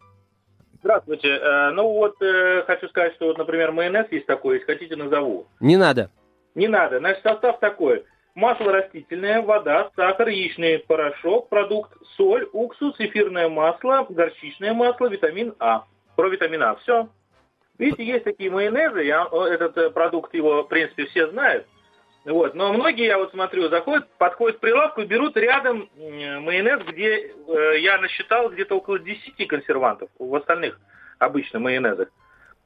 Здравствуйте. 0.83 1.29
Э, 1.29 1.71
Ну 1.73 1.89
вот 1.93 2.21
э, 2.23 2.63
хочу 2.67 2.89
сказать, 2.89 3.15
что 3.15 3.27
вот, 3.27 3.39
например, 3.39 3.73
майонез 3.73 4.07
есть 4.11 4.27
такой, 4.27 4.55
если 4.59 4.67
хотите, 4.73 4.97
назову. 4.97 5.47
Не 5.61 5.77
надо. 5.77 6.11
Не 6.55 6.69
надо. 6.69 6.99
Значит, 6.99 7.23
состав 7.23 7.59
такой. 7.59 8.05
Масло 8.35 8.71
растительное, 8.73 9.43
вода, 9.43 9.91
сахар, 9.97 10.29
яичный 10.29 10.79
порошок, 10.79 11.49
продукт, 11.49 11.93
соль, 12.17 12.49
уксус, 12.53 12.95
эфирное 13.01 13.49
масло, 13.49 14.07
горчичное 14.09 14.73
масло, 14.73 15.09
витамин 15.09 15.55
А. 15.59 15.85
Про 16.19 16.31
витамин 16.31 16.61
А. 16.65 16.75
Все. 16.75 17.09
Видите, 17.79 18.05
есть 18.05 18.25
такие 18.25 18.51
майонезы, 18.51 19.05
я, 19.05 19.25
этот 19.25 19.79
э, 19.79 19.91
продукт 19.91 20.35
его, 20.35 20.65
в 20.65 20.67
принципе, 20.67 21.07
все 21.07 21.29
знают. 21.29 21.65
Вот. 22.25 22.57
Но 22.57 22.73
многие, 22.73 23.07
я 23.07 23.19
вот 23.19 23.31
смотрю, 23.31 23.69
заходят, 23.69 24.09
подходят 24.19 24.57
к 24.57 24.61
прилавку 24.61 25.03
и 25.03 25.07
берут 25.07 25.37
рядом 25.37 25.89
майонез, 25.97 26.83
где 26.89 27.19
э, 27.29 27.79
я 27.79 27.99
насчитал 27.99 28.51
где-то 28.51 28.75
около 28.75 28.99
10 28.99 29.47
консервантов 29.47 30.11
в 30.19 30.35
остальных 30.35 30.81
обычно 31.21 31.61
майонезах. 31.61 32.09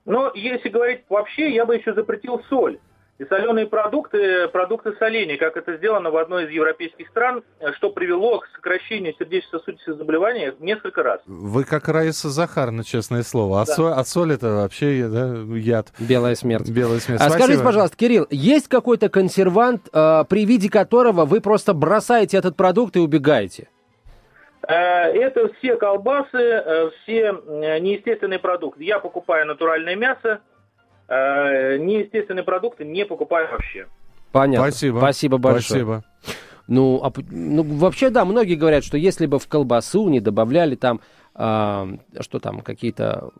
Но 0.06 0.32
если 0.35 0.71
говорить 0.71 1.02
вообще, 1.11 1.50
я 1.50 1.66
бы 1.66 1.76
еще 1.76 1.92
запретил 1.92 2.42
соль. 2.49 2.78
И 3.19 3.25
соленые 3.26 3.66
продукты, 3.66 4.49
продукты 4.49 4.95
соления, 4.99 5.37
как 5.37 5.57
это 5.57 5.76
сделано 5.76 6.11
в 6.11 6.16
одной 6.16 6.47
из 6.47 6.50
европейских 6.50 7.09
стран, 7.09 7.45
что 7.76 7.90
привело 7.90 8.40
к 8.40 8.49
сокращению 8.54 9.14
сердечно-сосудистых 9.19 9.97
заболеваний 9.99 10.52
несколько 10.59 11.02
раз. 11.02 11.21
Вы 11.26 11.64
как 11.64 11.88
Раиса 11.88 12.31
Захарна, 12.31 12.83
честное 12.83 13.23
слово. 13.23 13.61
А, 13.61 13.64
Да. 13.66 13.75
соль, 13.75 13.92
а 13.92 14.04
соль 14.04 14.33
это 14.33 14.49
вообще 14.54 15.07
да, 15.09 15.37
яд. 15.57 15.88
Белая 16.00 16.35
смерть. 16.35 16.69
Белая 16.71 16.99
смерть. 17.00 17.21
А 17.21 17.25
скажите, 17.28 17.45
Спасибо. 17.59 17.64
пожалуйста, 17.64 17.97
Кирилл, 17.97 18.26
есть 18.31 18.69
какой-то 18.69 19.09
консервант, 19.09 19.88
э, 19.92 20.25
при 20.28 20.45
виде 20.47 20.69
которого 20.71 21.25
вы 21.26 21.40
просто 21.40 21.75
бросаете 21.75 22.38
этот 22.38 22.57
продукт 22.57 22.97
и 22.97 23.00
убегаете? 23.00 23.69
Э, 24.66 24.73
Это 25.12 25.52
все 25.59 25.76
колбасы, 25.76 26.38
э, 26.38 26.90
все 27.02 27.33
неестественные 27.81 28.38
продукты. 28.38 28.83
Я 28.85 28.99
покупаю 29.00 29.47
натуральное 29.47 29.97
мясо, 29.97 30.40
неестественные 31.78 32.45
продукты 32.45 32.85
не 32.85 33.04
покупаю 33.04 33.49
вообще. 33.50 33.87
Понятно. 34.33 34.71
Спасибо. 34.71 34.99
Спасибо 34.99 35.38
большое. 35.38 35.62
Спасибо. 35.62 36.04
Ну, 36.69 37.00
а 37.02 37.12
ну, 37.31 37.62
вообще, 37.64 38.09
да, 38.11 38.25
многие 38.25 38.54
говорят, 38.54 38.85
что 38.85 38.97
если 38.97 39.26
бы 39.26 39.38
в 39.38 39.47
колбасу 39.49 40.09
не 40.09 40.21
добавляли 40.21 40.75
там, 40.76 41.00
а, 41.35 41.88
что 42.21 42.38
там, 42.38 42.61
какие-то 42.61 43.31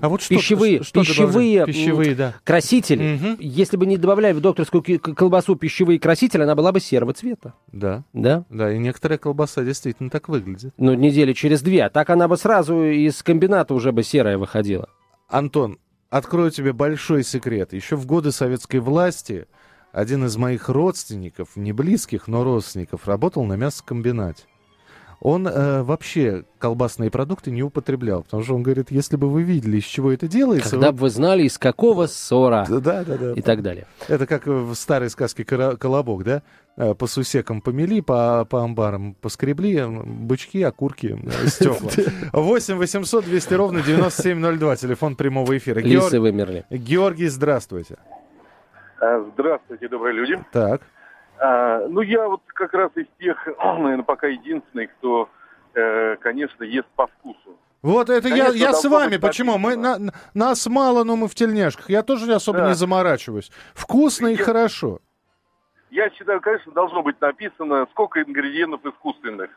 А 0.00 0.08
вот 0.08 0.22
что, 0.22 0.34
Пищевые- 0.34 0.82
что 0.82 1.00
пищевые, 1.00 1.64
пищевые, 1.66 2.14
да. 2.14 2.34
красители, 2.44 3.14
Мгм. 3.16 3.36
если 3.38 3.76
бы 3.76 3.86
не 3.86 3.96
добавляли 3.96 4.32
в 4.34 4.40
докторскую 4.40 4.82
колбасу 5.00 5.56
пищевые 5.56 5.98
красители, 6.00 6.42
она 6.42 6.54
была 6.54 6.72
бы 6.72 6.80
серого 6.80 7.12
цвета. 7.12 7.54
Да, 7.72 8.02
Да? 8.12 8.44
да, 8.50 8.72
и 8.72 8.78
некоторая 8.78 9.18
колбаса 9.18 9.62
действительно 9.62 10.10
так 10.10 10.28
выглядит. 10.28 10.74
Ну, 10.78 10.94
недели 10.94 11.32
через 11.34 11.62
две. 11.62 11.84
А 11.84 11.90
так 11.90 12.10
она 12.10 12.28
бы 12.28 12.36
сразу 12.36 12.82
из 12.84 13.22
комбината 13.22 13.72
уже 13.74 13.92
бы 13.92 14.02
серая 14.02 14.36
выходила. 14.38 14.88
Антон, 15.28 15.78
открою 16.12 16.50
тебе 16.50 16.74
большой 16.74 17.24
секрет. 17.24 17.72
Еще 17.72 17.96
в 17.96 18.04
годы 18.04 18.32
советской 18.32 18.80
власти 18.80 19.46
один 19.92 20.26
из 20.26 20.36
моих 20.36 20.68
родственников, 20.68 21.56
не 21.56 21.72
близких, 21.72 22.28
но 22.28 22.44
родственников, 22.44 23.08
работал 23.08 23.44
на 23.44 23.54
мясокомбинате. 23.54 24.44
Он 25.24 25.46
э, 25.46 25.82
вообще 25.84 26.42
колбасные 26.58 27.08
продукты 27.08 27.52
не 27.52 27.62
употреблял, 27.62 28.24
потому 28.24 28.42
что 28.42 28.56
он 28.56 28.64
говорит, 28.64 28.90
если 28.90 29.14
бы 29.16 29.28
вы 29.30 29.44
видели, 29.44 29.76
из 29.76 29.84
чего 29.84 30.10
это 30.12 30.26
делается... 30.26 30.70
Когда 30.70 30.88
вы- 30.88 30.92
бы 30.94 30.98
вы 31.02 31.10
знали, 31.10 31.44
из 31.44 31.58
какого 31.58 32.08
ссора 32.08 32.66
Да, 32.68 33.04
да, 33.04 33.16
да. 33.16 33.32
и 33.34 33.40
так 33.40 33.62
далее. 33.62 33.86
Это 34.08 34.26
как 34.26 34.48
в 34.48 34.74
старой 34.74 35.10
сказке 35.10 35.44
«Кора- 35.44 35.76
«Колобок», 35.76 36.24
да? 36.24 36.42
Э, 36.76 36.94
По 36.94 37.06
сусекам 37.06 37.60
помели, 37.60 38.00
по, 38.00 38.44
по 38.50 38.64
амбарам 38.64 39.14
поскребли, 39.20 39.76
м, 39.76 40.26
бычки, 40.26 40.60
окурки, 40.62 41.16
э, 41.22 41.46
стекла. 41.46 41.90
8 42.32 42.74
800 42.76 43.24
200 43.24 43.54
ровно 43.54 43.80
9702, 43.80 44.74
телефон 44.74 45.14
прямого 45.14 45.56
эфира. 45.56 45.78
Лисы 45.78 46.18
вымерли. 46.18 46.64
Георгий, 46.68 47.28
здравствуйте. 47.28 47.96
Здравствуйте, 49.34 49.88
добрые 49.88 50.14
люди. 50.14 50.38
Так, 50.52 50.82
А, 51.44 51.88
ну, 51.88 52.02
я 52.02 52.28
вот 52.28 52.40
как 52.46 52.72
раз 52.72 52.90
из 52.94 53.06
тех, 53.18 53.36
наверное, 53.58 54.04
пока 54.04 54.28
единственный, 54.28 54.86
кто, 54.86 55.28
э, 55.74 56.16
конечно, 56.20 56.62
ест 56.62 56.86
по 56.94 57.08
вкусу. 57.08 57.58
вот 57.82 58.10
это 58.10 58.28
я, 58.28 58.44
Конечно, 58.46 58.56
я 58.58 58.68
с 58.72 58.82
должно 58.82 58.90
вами. 58.90 59.16
Почему? 59.16 59.58
Мы, 59.58 59.74
на- 59.76 59.98
нас 60.34 60.64
мало, 60.68 61.02
но 61.02 61.16
мы 61.16 61.26
в 61.26 61.34
тельняшках. 61.34 61.90
Я 61.90 62.04
тоже 62.04 62.32
особо 62.32 62.60
Да. 62.60 62.68
не 62.68 62.74
заморачиваюсь. 62.74 63.50
Вкусно 63.74 64.28
и 64.28 64.36
Я- 64.36 64.44
хорошо. 64.44 65.00
Я 65.90 66.08
считаю, 66.10 66.40
конечно, 66.40 66.70
должно 66.72 67.02
быть 67.02 67.20
написано, 67.20 67.86
сколько 67.90 68.22
ингредиентов 68.22 68.86
искусственных. 68.86 69.50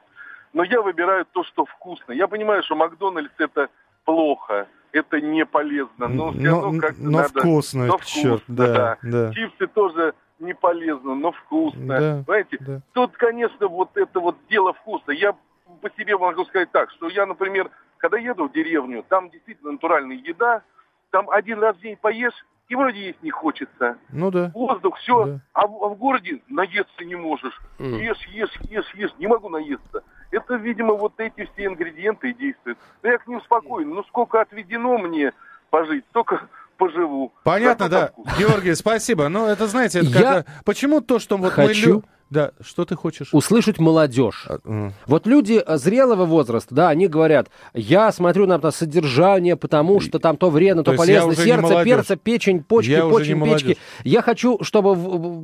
Но 0.54 0.64
я 0.64 0.82
выбираю 0.82 1.26
то, 1.32 1.44
что 1.44 1.66
вкусно. 1.66 2.14
Я 2.14 2.28
понимаю, 2.28 2.64
что 2.64 2.76
Макдональдс 2.76 3.32
это 3.38 3.68
плохо, 4.06 4.68
это 4.92 5.22
не 5.22 5.46
полезно, 5.46 6.08
но 6.08 6.32
все 6.32 6.42
Но, 6.42 6.62
равно 6.64 6.82
как-то 6.82 7.04
но 7.04 7.12
надо... 7.20 7.40
вкусно, 7.42 7.86
но 7.86 8.00
черт, 8.00 8.42
вкусно, 8.42 8.56
да, 8.56 8.98
да. 9.04 9.34
Чипсы 9.34 9.68
тоже 9.68 10.14
не 10.40 10.54
полезно, 10.54 11.16
но 11.16 11.32
вкусно. 11.32 11.86
Да, 12.00 12.24
Понимаете? 12.26 12.58
да. 12.60 12.82
Тут, 12.94 13.14
конечно, 13.18 13.68
вот 13.68 13.96
это 13.96 14.20
вот 14.20 14.36
дело 14.50 14.74
вкуса. 14.74 15.12
Я 15.12 15.36
по 15.82 15.90
себе 15.92 16.18
могу 16.18 16.46
сказать 16.46 16.72
так, 16.72 16.92
что 16.92 17.10
я, 17.10 17.26
например, 17.26 17.70
когда 17.98 18.18
еду 18.18 18.48
в 18.48 18.52
деревню, 18.52 19.04
там 19.08 19.30
действительно 19.30 19.72
натуральная 19.74 20.18
еда, 20.18 20.62
там 21.12 21.30
один 21.30 21.60
раз 21.60 21.76
в 21.78 21.82
день 21.82 21.98
поешь, 21.98 22.46
и 22.68 22.76
вроде 22.76 23.08
есть 23.08 23.22
не 23.24 23.30
хочется. 23.32 23.98
Ну 24.10 24.32
да. 24.32 24.52
Воздух, 24.54 24.98
все, 24.98 25.26
Да. 25.26 25.40
а, 25.54 25.68
в, 25.68 25.84
а 25.84 25.88
в 25.90 25.96
городе 25.98 26.42
наесться 26.48 27.06
не 27.06 27.16
можешь. 27.16 27.60
Мгм. 27.80 27.98
Ешь, 28.00 28.26
ешь, 28.28 28.56
ешь, 28.70 28.94
ешь, 28.96 29.14
не 29.20 29.28
могу 29.28 29.50
наесться. 29.50 30.04
Это, 30.32 30.56
видимо, 30.56 30.96
вот 30.96 31.14
эти 31.20 31.46
все 31.54 31.66
ингредиенты 31.66 32.32
и 32.32 32.34
действуют. 32.34 32.78
Но 33.04 33.10
я 33.10 33.18
к 33.20 33.28
ним 33.28 33.40
спокойно. 33.42 33.94
Ну, 33.96 34.04
сколько 34.06 34.42
отведено 34.42 34.98
мне 34.98 35.32
пожить, 35.70 36.06
столько 36.10 36.48
поживу. 36.78 37.34
Понятно, 37.44 37.90
да. 37.90 38.08
вкусно. 38.08 38.34
Георгий, 38.38 38.76
спасибо. 38.76 39.30
Ну, 39.30 39.46
это, 39.46 39.68
знаете, 39.68 40.00
это 40.00 40.08
Я 40.10 40.14
когда- 40.14 40.46
Почему 40.64 41.02
то, 41.02 41.20
что 41.20 41.38
вот 41.38 41.46
мы... 41.46 41.52
хочу 41.52 41.88
лю- 41.96 42.04
Да, 42.32 42.52
что 42.60 42.86
ты 42.86 42.96
хочешь? 42.96 43.30
Услышать 43.34 43.80
молодежь. 43.80 44.46
А, 44.50 44.58
м. 44.66 44.94
Вот 45.06 45.28
люди 45.28 45.62
э, 45.66 45.78
зрелого 45.78 46.26
возраста, 46.26 46.74
да, 46.74 46.90
они 46.90 47.08
говорят, 47.08 47.50
я 47.74 48.12
смотрю 48.12 48.48
на, 48.48 48.58
на 48.58 48.72
содержание, 48.72 49.56
потому 49.56 50.00
что 50.00 50.18
там 50.18 50.36
то 50.36 50.50
вредно, 50.50 50.84
То 50.84 50.92
то, 50.92 50.98
полезно, 50.98 51.36
сердце, 51.36 51.84
перце, 51.84 52.16
печень, 52.16 52.64
почки, 52.64 52.90
Я 52.92 53.06
почень, 53.06 53.44
печки. 53.44 53.78
Я 54.04 54.22
хочу, 54.24 54.58
чтобы 54.64 54.96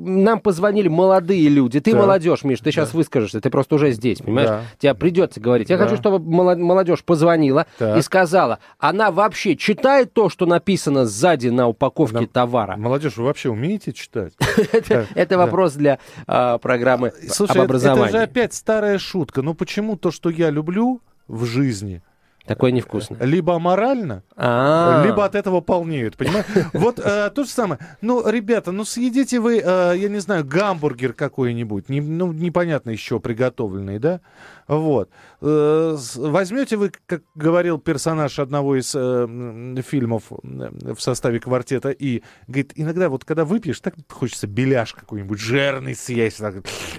нам 0.09 0.39
позвонили 0.39 0.88
молодые 0.88 1.47
люди. 1.50 1.79
Ты 1.79 1.91
Так. 1.91 2.00
молодежь, 2.01 2.43
Миш, 2.43 2.59
ты 2.59 2.71
сейчас 2.71 2.93
выскажешься, 2.93 3.39
ты 3.41 3.50
просто 3.51 3.75
уже 3.75 3.91
здесь, 3.91 4.17
понимаешь? 4.19 4.50
Да. 4.50 4.61
Тебе 4.79 4.95
придется 4.95 5.39
говорить. 5.39 5.69
Я 5.69 5.77
Да. 5.77 5.83
хочу, 5.85 5.97
чтобы 5.97 6.17
моло- 6.19 6.55
молодежь 6.55 7.03
позвонила 7.03 7.67
Так. 7.77 7.97
и 7.97 8.01
сказала, 8.01 8.57
она 8.79 9.11
вообще 9.11 9.55
читает 9.55 10.13
то, 10.13 10.29
что 10.29 10.45
написано 10.47 11.05
сзади 11.05 11.50
на 11.50 11.67
упаковке 11.67 12.21
Да. 12.21 12.27
товара. 12.33 12.75
Молодежь, 12.75 13.17
вы 13.17 13.25
вообще 13.25 13.50
умеете 13.50 13.93
читать? 13.93 14.33
Это, 14.73 15.05
это 15.13 15.38
вопрос 15.38 15.73
для 15.73 16.00
а, 16.27 16.57
программы 16.75 17.13
Слушай, 17.29 17.51
об 17.51 17.57
это- 17.57 17.63
образовании. 17.65 18.09
это 18.09 18.17
же 18.17 18.23
опять 18.23 18.53
старая 18.53 18.97
шутка. 18.97 19.41
Ну 19.41 19.53
почему 19.53 19.95
то, 19.97 20.11
что 20.11 20.29
я 20.29 20.49
люблю 20.49 21.01
в 21.27 21.45
жизни, 21.45 22.01
Такое 22.45 22.71
невкусное. 22.71 23.19
либо 23.24 23.55
аморально, 23.55 24.24
А. 24.36 25.03
либо 25.05 25.24
от 25.25 25.36
этого 25.36 25.62
полнеют, 25.62 26.17
понимаешь? 26.17 26.45
Вот 26.74 27.00
э, 27.00 27.29
то 27.29 27.43
же 27.43 27.50
самое. 27.50 27.79
Ну, 28.01 28.27
ребята, 28.27 28.71
ну 28.71 28.83
съедите 28.83 29.39
вы, 29.39 29.60
э, 29.63 29.93
я 29.98 30.10
не 30.10 30.19
знаю, 30.19 30.43
гамбургер 30.43 31.13
какой-нибудь, 31.13 31.88
не- 31.89 32.01
ну, 32.01 32.31
непонятно 32.33 32.89
еще 32.89 33.19
приготовленный, 33.19 34.00
да? 34.00 34.21
Вот. 34.67 35.10
Э, 35.41 35.95
возьмете 36.15 36.77
вы, 36.77 36.91
как 37.05 37.21
говорил 37.36 37.77
персонаж 37.77 38.39
одного 38.39 38.75
из 38.79 38.93
э, 38.95 39.75
фильмов 39.88 40.24
э, 40.31 40.93
в 40.95 41.00
составе 41.01 41.39
квартета 41.39 41.89
И, 41.89 42.24
говорит, 42.48 42.71
иногда 42.75 43.10
вот 43.10 43.24
когда 43.25 43.45
выпьешь, 43.45 43.79
так 43.81 43.93
хочется 44.10 44.48
беляш 44.48 44.93
какой-нибудь 44.93 45.39
жирный 45.39 45.93
съесть. 45.95 46.39
так, 46.39 46.55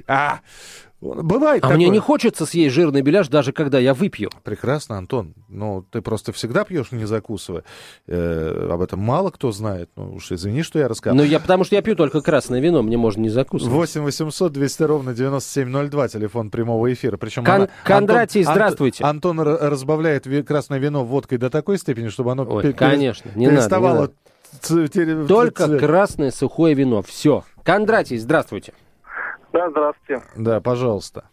а, 0.06 0.40
бывает 1.02 1.58
А 1.64 1.68
такое. 1.68 1.76
мне 1.76 1.88
не 1.88 1.98
хочется 1.98 2.46
съесть 2.46 2.74
жирный 2.74 3.02
беляш, 3.02 3.28
даже 3.28 3.52
когда 3.52 3.78
я 3.78 3.92
выпью. 3.92 4.30
Прекрасно, 4.44 4.96
Антон. 4.98 5.34
Ну, 5.48 5.84
ты 5.90 6.00
просто 6.00 6.32
всегда 6.32 6.64
пьешь, 6.64 6.92
не 6.92 7.04
закусывая. 7.04 7.64
Э, 8.06 8.68
об 8.72 8.80
этом 8.80 9.00
мало 9.00 9.30
кто 9.30 9.50
знает. 9.52 9.90
Ну, 9.96 10.14
уж 10.14 10.30
извини, 10.32 10.62
что 10.62 10.78
я 10.78 10.88
рассказал. 10.88 11.16
Ну, 11.16 11.24
я, 11.24 11.40
потому 11.40 11.64
что 11.64 11.74
я 11.74 11.82
пью 11.82 11.96
только 11.96 12.20
красное 12.20 12.60
вино, 12.60 12.82
мне 12.82 12.96
можно 12.96 13.20
не 13.20 13.28
закусывать. 13.30 13.72
8 13.74 14.02
800 14.02 14.52
200 14.52 14.82
ровно 14.84 15.12
9702, 15.14 16.08
телефон 16.08 16.50
прямого 16.50 16.92
эфира. 16.92 17.16
Причем 17.16 17.44
Кон- 17.44 17.54
она- 17.54 17.68
Кондратий, 17.84 18.40
Антон- 18.42 18.54
здравствуйте. 18.54 19.04
Антон, 19.04 19.40
разбавляет 19.40 20.26
красное 20.46 20.78
вино 20.78 21.04
водкой 21.04 21.38
до 21.38 21.50
такой 21.50 21.78
степени, 21.78 22.08
чтобы 22.08 22.32
оно 22.32 22.46
Ой, 22.48 22.62
пе- 22.62 22.72
конечно, 22.72 23.28
не 23.34 23.46
надо, 23.46 23.50
не 23.50 23.56
переставало 23.56 24.00
надо. 24.02 24.12
ц- 24.60 24.88
тере- 24.88 25.26
Только 25.26 25.66
цвет. 25.66 25.80
красное 25.80 26.30
сухое 26.30 26.74
вино. 26.74 27.02
Все. 27.02 27.42
Кондратий, 27.64 28.18
здравствуйте. 28.18 28.72
Да, 29.52 29.70
здравствуйте. 29.70 30.22
Да, 30.36 30.60
пожалуйста. 30.60 31.24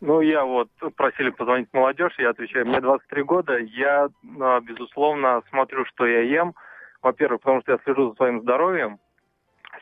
Ну, 0.00 0.20
я 0.20 0.44
вот 0.44 0.68
просили 0.96 1.30
позвонить 1.30 1.68
молодежь, 1.72 2.14
я 2.18 2.30
отвечаю, 2.30 2.66
мне 2.66 2.80
23 2.80 3.22
года, 3.22 3.56
я, 3.56 4.08
а, 4.40 4.60
безусловно, 4.60 5.42
смотрю, 5.50 5.84
что 5.86 6.06
я 6.06 6.22
ем. 6.22 6.54
Во-первых, 7.02 7.40
потому 7.40 7.62
что 7.62 7.72
я 7.72 7.78
слежу 7.84 8.10
за 8.10 8.16
своим 8.16 8.42
здоровьем. 8.42 8.98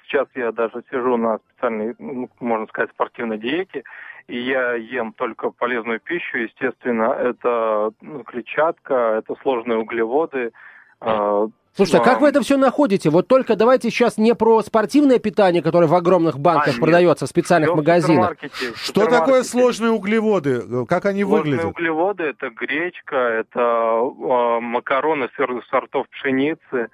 Сейчас 0.05 0.29
я 0.35 0.53
даже 0.53 0.83
сижу 0.91 1.17
на 1.17 1.39
специальной, 1.39 1.95
ну, 1.99 2.29
можно 2.39 2.67
сказать, 2.67 2.91
спортивной 2.91 3.39
диете, 3.39 3.85
и 4.29 4.39
я 4.39 4.75
ем 4.75 5.15
только 5.15 5.51
полезную 5.51 6.01
пищу, 6.01 6.37
естественно, 6.37 7.13
это 7.19 7.93
ну, 8.03 8.23
клетчатка, 8.23 9.23
это 9.25 9.35
сложные 9.43 9.79
углеводы. 9.79 10.53
а, 11.01 11.49
Слушайте, 11.77 11.99
а 11.99 12.05
как 12.05 12.21
вы 12.21 12.29
это 12.29 12.43
все 12.43 12.57
находите? 12.57 13.11
Вот 13.11 13.29
только 13.29 13.55
давайте 13.57 13.91
сейчас 13.91 14.19
не 14.19 14.35
про 14.35 14.61
спортивное 14.63 15.19
питание, 15.19 15.63
которое 15.63 15.87
в 15.87 15.95
огромных 15.95 16.39
банках 16.39 16.77
А, 16.77 16.81
продается 16.81 17.27
в 17.27 17.29
специальных 17.29 17.71
в 17.71 17.77
магазинах. 17.77 18.37
в 18.41 18.77
Что 18.77 19.07
такое 19.07 19.45
сложные 19.45 19.93
углеводы? 19.93 20.85
Как 20.87 21.07
они 21.07 21.23
Сложные 21.23 21.53
выглядят? 21.55 21.71
углеводы– 21.71 22.23
это 22.25 22.51
гречка, 22.51 23.17
это 23.17 23.61
э, 23.61 24.61
макароны 24.61 25.29
с 25.35 25.39
разных 25.39 25.65
сортов 25.67 26.09
пшеницы, 26.11 26.89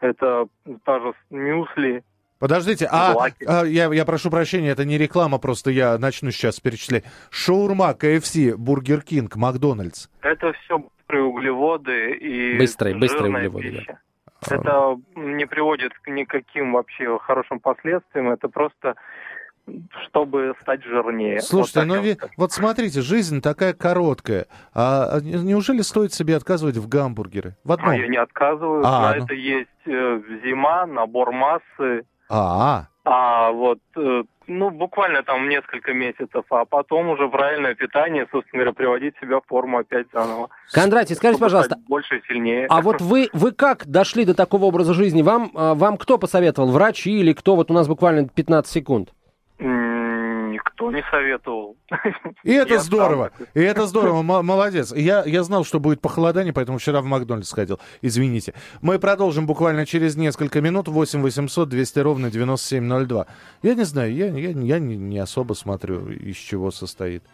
это 0.00 0.46
та 0.84 0.98
же 1.00 1.12
мюсли. 1.30 2.02
Подождите, 2.38 2.86
а, 2.90 3.14
а, 3.46 3.64
я, 3.64 3.92
я 3.92 4.04
прошу 4.04 4.30
прощения, 4.30 4.70
это 4.70 4.84
не 4.84 4.98
реклама, 4.98 5.38
просто 5.38 5.70
я 5.70 5.96
начну 5.98 6.30
сейчас 6.30 6.60
перечислять. 6.60 7.04
Шаурма, 7.30 7.94
KFC, 7.94 8.36
Бургер 8.56 9.00
Кинг, 9.02 9.36
Макдональдс. 9.36 10.08
Это 10.20 10.52
все 10.52 10.78
быстрые 10.78 11.24
углеводы 11.24 12.10
и 12.16 12.58
Быстрые- 12.58 12.94
быстрые 12.98 13.22
жирная 13.32 13.48
углеводы, 13.48 13.84
да. 13.86 13.98
Это 14.54 14.96
не 15.16 15.46
приводит 15.46 15.92
к 15.94 16.08
никаким 16.08 16.72
вообще 16.72 17.18
хорошим 17.18 17.60
последствиям, 17.60 18.30
это 18.30 18.48
просто 18.48 18.94
чтобы 20.06 20.54
стать 20.60 20.84
жирнее. 20.84 21.40
Слушайте, 21.40 21.80
Вот 21.80 21.86
ну 21.86 22.00
ви- 22.00 22.16
вот 22.36 22.52
смотрите, 22.52 23.00
жизнь 23.00 23.40
такая 23.40 23.72
короткая. 23.74 24.46
А 24.74 25.18
не- 25.20 25.42
неужели 25.42 25.80
стоит 25.80 26.12
себе 26.14 26.36
отказывать 26.36 26.76
в 26.76 26.88
гамбургеры? 26.88 27.56
В 27.64 27.72
одном. 27.72 27.90
А 27.90 27.96
я 27.96 28.06
не 28.06 28.16
отказываю, 28.16 28.84
А, 28.86 29.10
на 29.10 29.14
ну. 29.16 29.24
это 29.24 29.34
есть 29.34 29.68
э, 29.86 30.20
зима, 30.44 30.86
набор 30.86 31.32
массы, 31.32 32.04
А, 32.28 32.38
А 32.38 32.88
вот, 33.06 33.78
э, 33.96 34.22
ну, 34.48 34.70
буквально 34.70 35.22
там 35.22 35.48
несколько 35.48 35.92
месяцев, 35.92 36.44
а 36.50 36.64
потом 36.64 37.08
уже 37.10 37.28
правильное 37.28 37.74
питание, 37.74 38.26
собственно 38.32 38.64
говоря, 38.64 38.72
приводить 38.72 39.14
себя 39.20 39.40
в 39.40 39.46
форму 39.46 39.78
опять 39.78 40.06
заново. 40.12 40.48
Кондратий, 40.72 41.14
скажите, 41.14 41.40
пожалуйста, 41.40 41.76
Больше 41.88 42.18
и 42.18 42.22
сильнее. 42.26 42.66
а 42.68 42.80
вот 42.82 43.00
вы, 43.00 43.28
вы 43.32 43.52
как 43.52 43.86
дошли 43.86 44.24
до 44.24 44.34
такого 44.34 44.64
образа 44.64 44.92
жизни? 44.94 45.22
Вам, 45.22 45.50
а, 45.54 45.74
вам 45.74 45.96
кто 45.98 46.18
посоветовал? 46.18 46.70
Врачи 46.72 47.20
или 47.20 47.32
кто? 47.32 47.54
Вот 47.54 47.70
у 47.70 47.74
нас 47.74 47.86
буквально 47.86 48.28
15 48.28 48.72
секунд. 48.72 49.10
Никто 50.76 50.92
не 50.92 51.02
советовал. 51.10 51.76
и 52.44 52.52
это 52.52 52.74
Я 52.74 52.78
сам 52.80 52.86
здорово. 52.86 53.30
такой. 53.30 53.46
И 53.54 53.60
это 53.60 53.86
здорово, 53.86 54.20
молодец. 54.42 54.92
Я, 54.94 55.24
я 55.24 55.42
знал, 55.42 55.64
что 55.64 55.80
будет 55.80 56.02
похолодание, 56.02 56.52
поэтому 56.52 56.76
вчера 56.76 57.00
в 57.00 57.06
Макдональдс 57.06 57.48
сходил. 57.48 57.80
Извините. 58.02 58.52
Мы 58.82 58.98
продолжим 58.98 59.46
буквально 59.46 59.86
через 59.86 60.16
несколько 60.16 60.60
минут. 60.60 60.88
8 60.88 61.22
800 61.22 61.68
200 61.70 61.98
ровно 62.00 62.30
9702. 62.30 63.26
Я 63.62 63.74
не 63.74 63.84
знаю, 63.84 64.14
я, 64.14 64.26
я, 64.26 64.50
я 64.50 64.78
не, 64.78 64.96
не 64.96 65.18
особо 65.18 65.54
смотрю, 65.54 66.10
из 66.10 66.36
чего 66.36 66.70
состоит. 66.70 67.24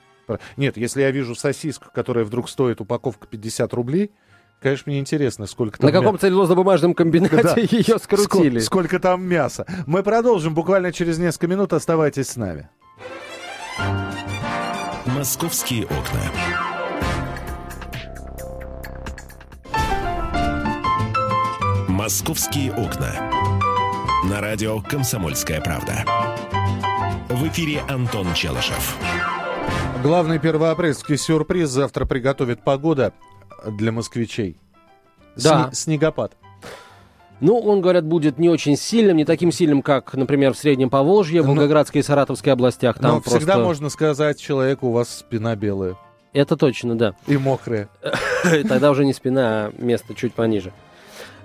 Нет, 0.56 0.76
если 0.76 1.02
я 1.02 1.10
вижу 1.10 1.34
сосиску, 1.34 1.86
которая 1.92 2.24
вдруг 2.24 2.48
стоит 2.48 2.80
упаковка 2.80 3.26
50 3.26 3.74
рублей, 3.74 4.12
конечно, 4.60 4.84
мне 4.90 5.00
интересно, 5.00 5.46
сколько 5.46 5.78
там... 5.80 5.90
На 5.90 5.92
каком 5.92 6.14
мя- 6.14 6.18
целлюлозно-бумажном 6.20 6.94
комбинате 6.94 7.42
Да. 7.42 7.54
ее 7.58 7.98
скрутили? 7.98 8.58
Ско- 8.60 8.66
сколько 8.66 9.00
там 9.00 9.26
мяса. 9.26 9.66
Мы 9.86 10.04
продолжим 10.04 10.54
буквально 10.54 10.92
через 10.92 11.18
несколько 11.18 11.48
минут. 11.48 11.72
Оставайтесь 11.72 12.28
с 12.28 12.36
нами. 12.36 12.68
«Московские 15.22 15.84
окна». 15.84 16.20
«Московские 21.86 22.72
окна». 22.72 23.30
На 24.28 24.40
радио 24.40 24.80
«Комсомольская 24.80 25.60
правда». 25.60 26.04
В 27.28 27.46
эфире 27.46 27.82
Антон 27.88 28.34
Челышев. 28.34 28.96
Главный 30.02 30.40
первоапрельский 30.40 31.16
сюрприз 31.16 31.68
завтра 31.68 32.04
приготовит 32.04 32.64
погода 32.64 33.12
для 33.64 33.92
москвичей. 33.92 34.56
Да. 35.36 35.66
Сни- 35.66 35.74
снегопад. 35.74 36.36
Ну, 37.42 37.58
он, 37.58 37.80
говорят, 37.80 38.04
будет 38.06 38.38
не 38.38 38.48
очень 38.48 38.76
сильным, 38.76 39.16
не 39.18 39.24
таким 39.24 39.50
сильным, 39.52 39.82
как, 39.82 40.14
например, 40.14 40.54
в 40.54 40.56
Среднем 40.58 40.88
Поволжье, 40.90 41.42
в 41.42 41.46
Волгоградской 41.48 42.00
и 42.00 42.04
Саратовской 42.04 42.52
областях. 42.52 42.98
Там 42.98 43.16
Но 43.16 43.20
всегда 43.20 43.54
просто- 43.54 43.62
можно 43.64 43.88
сказать 43.90 44.40
человеку, 44.40 44.86
у 44.88 44.92
вас 44.92 45.08
спина 45.18 45.56
белая 45.56 45.96
Это 46.32 46.56
точно, 46.56 46.96
да. 46.96 47.14
и 47.26 47.36
мокрая. 47.36 47.88
Тогда 48.68 48.90
уже 48.92 49.04
не 49.04 49.12
спина, 49.12 49.66
а 49.66 49.72
место 49.76 50.14
чуть 50.14 50.34
пониже 50.34 50.72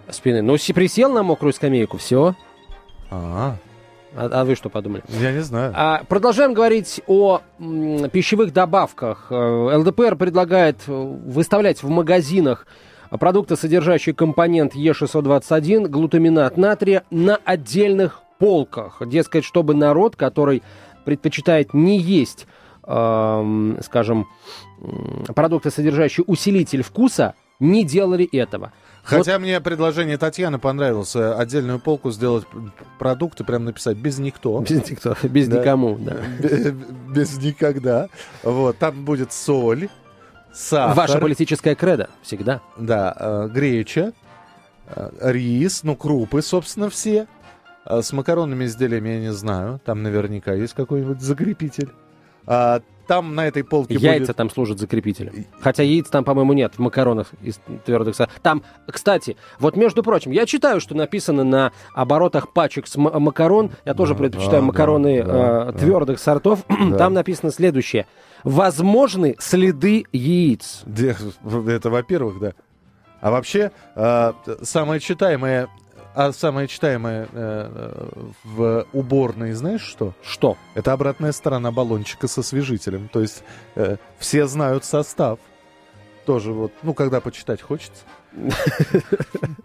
спины. 0.10 0.42
Ну, 0.42 0.56
присел 0.74 1.12
на 1.12 1.24
мокрую 1.24 1.52
скамейку, 1.52 1.98
все. 1.98 2.36
А, 3.10 3.56
А, 4.16 4.30
а 4.32 4.46
вы 4.46 4.56
что 4.56 4.70
подумали? 4.70 5.04
я 5.20 5.32
не 5.32 5.42
знаю. 5.42 5.74
А, 5.76 6.04
продолжаем 6.08 6.54
говорить 6.54 7.02
о 7.08 7.42
м, 7.60 8.10
пищевых 8.10 8.54
добавках. 8.54 9.28
Э, 9.32 9.76
ЛДПР 9.78 10.16
предлагает 10.16 10.78
э, 10.88 10.92
выставлять 10.92 11.84
в 11.84 11.90
магазинах 11.90 12.68
продукты, 13.10 13.56
содержащие 13.56 14.14
компонент 14.16 14.76
Е621, 14.76 15.88
глутаминат 15.88 16.58
натрия, 16.58 17.04
на 17.12 17.38
отдельных 17.38 18.22
полках. 18.40 19.02
Дескать, 19.06 19.44
чтобы 19.46 19.74
народ, 19.74 20.16
который 20.16 20.62
предпочитает 21.06 21.74
не 21.74 21.98
есть, 22.00 22.48
эм, 22.86 23.78
скажем, 23.84 24.28
продукты, 25.36 25.72
содержащие 25.72 26.24
усилитель 26.28 26.84
вкуса, 26.84 27.34
не 27.60 27.84
делали 27.84 28.28
этого. 28.38 28.72
Хотя 29.04 29.40
мне 29.40 29.60
предложение 29.62 30.18
Татьяны 30.18 30.60
понравилось. 30.60 31.16
э, 31.16 31.34
Отдельную 31.34 31.80
полку 31.80 32.12
сделать 32.12 32.46
продукты, 33.00 33.44
прям 33.46 33.64
написать 33.66 33.98
без 33.98 34.20
никто. 34.20 34.60
Без 34.70 34.90
никто, 34.90 35.16
без 35.24 35.48
Да. 35.48 35.60
никому, 35.60 35.98
да. 35.98 36.18
Бе- 36.42 36.72
Без 37.16 37.38
никогда. 37.42 38.10
Вот, 38.44 38.78
там 38.78 39.06
будет 39.06 39.32
соль, 39.32 39.88
сахар, 40.54 40.96
Ваша 40.96 41.20
политическая 41.20 41.76
кредо 41.76 42.10
всегда. 42.22 42.62
да, 42.78 43.16
э, 43.20 43.50
греча, 43.52 44.14
э, 44.88 45.10
рис, 45.22 45.84
ну, 45.84 45.96
крупы, 45.96 46.42
собственно, 46.42 46.90
все. 46.90 47.28
А 47.86 48.02
С 48.02 48.12
макаронными 48.12 48.66
изделиями 48.66 49.10
я 49.10 49.20
не 49.20 49.34
знаю. 49.34 49.80
Там 49.86 50.04
наверняка 50.04 50.54
есть 50.54 50.74
какой-нибудь 50.74 51.22
закрепитель. 51.22 51.92
А, 52.46 52.82
там 53.08 53.36
на 53.36 53.48
этой 53.48 53.64
полке 53.64 53.96
Яйца 53.96 54.28
будет... 54.28 54.36
там 54.36 54.50
служат 54.50 54.80
закрепителем. 54.80 55.46
Хотя 55.60 55.84
яиц 55.84 56.08
там, 56.10 56.24
по-моему, 56.24 56.54
нет 56.54 56.74
в 56.76 56.80
макаронах 56.80 57.32
из 57.42 57.60
твердых 57.86 58.16
сортов. 58.16 58.40
Там, 58.42 58.64
кстати, 58.88 59.38
вот 59.60 59.76
между 59.76 60.04
прочим, 60.04 60.32
я 60.32 60.46
читаю, 60.46 60.80
что 60.80 60.96
написано 60.96 61.44
на 61.44 61.72
оборотах 61.94 62.54
пачек 62.54 62.88
с 62.88 62.98
макарон. 62.98 63.72
Я 63.86 63.94
тоже 63.94 64.14
Да, 64.14 64.20
предпочитаю 64.20 64.62
да, 64.62 64.68
макароны 64.68 65.24
да, 65.24 65.32
да, 65.32 65.70
э, 65.70 65.72
да. 65.72 65.80
твердых 65.80 66.20
сортов. 66.20 66.64
Там 66.98 67.14
написано 67.14 67.52
следующее. 67.52 68.08
Возможны 68.44 69.36
следы 69.40 70.06
яиц. 70.12 70.84
Это 70.86 71.90
во-первых, 71.90 72.40
да. 72.40 72.54
А 73.20 73.32
вообще, 73.32 73.72
э, 73.96 74.34
самое 74.62 75.00
читаемое, 75.00 75.68
а 76.18 76.34
самое 76.34 76.68
читаемое 76.68 77.28
э, 77.32 78.32
в 78.44 78.88
уборной, 78.92 79.52
знаешь 79.52 79.84
что? 79.84 80.16
Что? 80.24 80.58
Это 80.74 80.94
обратная 80.94 81.32
сторона 81.32 81.72
баллончика 81.72 82.28
со 82.28 82.42
освежителем. 82.42 83.08
То 83.08 83.22
есть 83.22 83.44
э, 83.76 83.98
все 84.18 84.48
знают 84.48 84.84
состав. 84.84 85.38
Тоже 86.26 86.54
вот, 86.54 86.74
ну, 86.82 86.96
когда 86.96 87.22
почитать 87.22 87.62
хочется. 87.62 88.02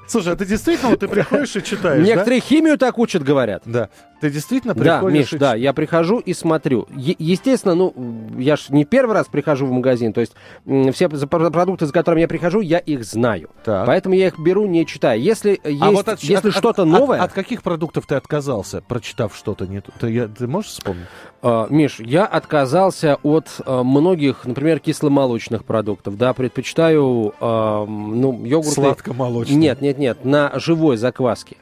Слушай, 0.06 0.32
а 0.34 0.36
ты 0.36 0.44
действительно, 0.44 0.90
вот 0.90 1.00
ты 1.00 1.08
приходишь 1.08 1.54
и 1.56 1.62
читаешь, 1.62 2.00
да? 2.00 2.06
Некоторые 2.06 2.40
химию 2.40 2.76
так 2.78 2.98
учат, 2.98 3.22
говорят. 3.22 3.62
Да. 3.64 3.88
Ты 4.20 4.30
действительно 4.30 4.72
Да, 4.74 4.98
приходишь 4.98 5.18
Миш, 5.18 5.32
и 5.32 5.38
да, 5.38 5.54
я 5.56 5.72
прихожу 5.72 6.18
и 6.18 6.32
смотрю. 6.32 6.86
Е- 6.94 7.16
естественно, 7.18 7.74
ну, 7.74 7.92
я 8.38 8.56
ж 8.56 8.66
не 8.68 8.84
первый 8.84 9.14
раз 9.14 9.26
прихожу 9.26 9.66
в 9.66 9.72
магазин, 9.72 10.12
то 10.12 10.20
есть 10.20 10.34
м, 10.64 10.92
все 10.92 11.08
продукты, 11.08 11.86
за 11.86 11.92
которыми 11.92 12.20
я 12.20 12.28
прихожу, 12.28 12.60
я 12.60 12.78
их 12.78 13.04
знаю. 13.04 13.50
Так. 13.64 13.84
Поэтому 13.86 14.14
я 14.14 14.28
их 14.28 14.38
беру, 14.38 14.66
не 14.66 14.86
читая. 14.86 15.16
Если 15.18 15.60
есть, 15.64 15.82
А 15.82 15.90
вот 15.90 16.08
от- 16.08 16.20
если 16.20 16.50
от- 16.50 16.54
что-то 16.54 16.82
от- 16.82 16.88
новое, 16.88 17.18
От, 17.18 17.30
от 17.30 17.32
каких 17.32 17.62
продуктов 17.64 18.06
ты 18.06 18.14
отказался, 18.14 18.80
прочитав 18.80 19.34
что-то? 19.36 19.66
Не, 19.66 19.80
то? 19.80 19.90
ты, 19.98 20.10
я- 20.10 20.28
ты 20.28 20.46
можешь 20.46 20.70
вспомнить? 20.70 21.06
э, 21.42 21.66
Миш, 21.70 21.98
я 21.98 22.24
отказался 22.24 23.16
от 23.24 23.48
э, 23.66 23.82
многих, 23.82 24.44
например, 24.44 24.78
кисломолочных 24.78 25.64
продуктов, 25.64 26.16
да, 26.16 26.32
предпочитаю, 26.32 27.34
э, 27.40 27.84
ну, 27.88 28.40
йогурты... 28.62 28.80
Сладко-молочный. 28.80 29.56
Нет, 29.56 29.80
нет, 29.80 29.98
нет, 29.98 30.24
на 30.24 30.52
живой 30.58 30.96
закваске. 30.96 31.56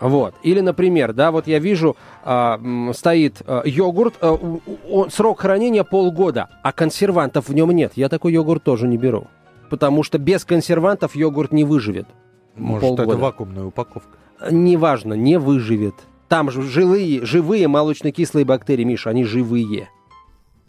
Вот. 0.00 0.34
Или, 0.42 0.60
например, 0.60 1.12
да, 1.12 1.30
вот 1.30 1.46
я 1.46 1.58
вижу, 1.58 1.94
м, 2.24 2.92
стоит 2.94 3.42
а, 3.46 3.62
йогурт, 3.66 4.14
у- 4.22 4.60
он- 4.90 5.10
срок 5.10 5.40
хранения 5.40 5.84
полгода, 5.84 6.48
а 6.62 6.72
консервантов 6.72 7.48
в 7.48 7.54
нем 7.54 7.70
нет. 7.70 7.92
Я 7.96 8.08
такой 8.08 8.32
йогурт 8.32 8.62
тоже 8.62 8.88
не 8.88 8.96
беру. 8.96 9.26
Потому 9.68 10.02
что 10.02 10.18
без 10.18 10.44
консервантов 10.44 11.14
йогурт 11.14 11.52
не 11.52 11.64
выживет. 11.64 12.06
Может, 12.56 12.80
полгода. 12.80 13.10
это 13.12 13.18
вакуумная 13.18 13.64
упаковка. 13.64 14.16
Неважно, 14.50 15.12
не 15.14 15.38
выживет. 15.38 15.94
Там 16.28 16.50
же 16.50 16.62
живые, 16.62 17.24
живые 17.26 17.68
молочно-кислые 17.68 18.44
бактерии, 18.44 18.84
Миша, 18.84 19.10
они 19.10 19.24
живые. 19.24 19.88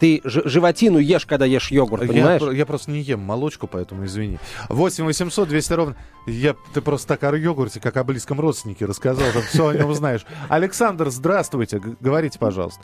Ты 0.01 0.19
ж- 0.25 0.41
животину 0.45 0.97
ешь, 0.97 1.25
когда 1.27 1.45
ешь 1.45 1.71
йогурт, 1.71 2.01
Я, 2.01 2.07
понимаешь? 2.09 2.41
про- 2.41 2.51
я 2.51 2.65
просто 2.65 2.89
не 2.91 2.99
ем 3.01 3.19
молочку, 3.19 3.67
поэтому 3.67 4.03
извини. 4.05 4.39
8 4.67 5.05
800 5.05 5.47
200 5.47 5.73
ровно. 5.73 5.95
Я, 6.27 6.55
ты 6.73 6.81
просто 6.81 7.07
так 7.07 7.23
о 7.31 7.37
йогурте, 7.37 7.79
как 7.79 7.97
о 7.97 8.03
близком 8.03 8.39
родственнике 8.39 8.85
рассказал, 8.85 9.31
там 9.31 9.43
все 9.43 9.67
о 9.67 9.73
нем 9.75 9.93
знаешь. 9.93 10.25
Александр, 10.49 11.09
здравствуйте, 11.09 11.79
говорите, 11.99 12.39
пожалуйста. 12.39 12.81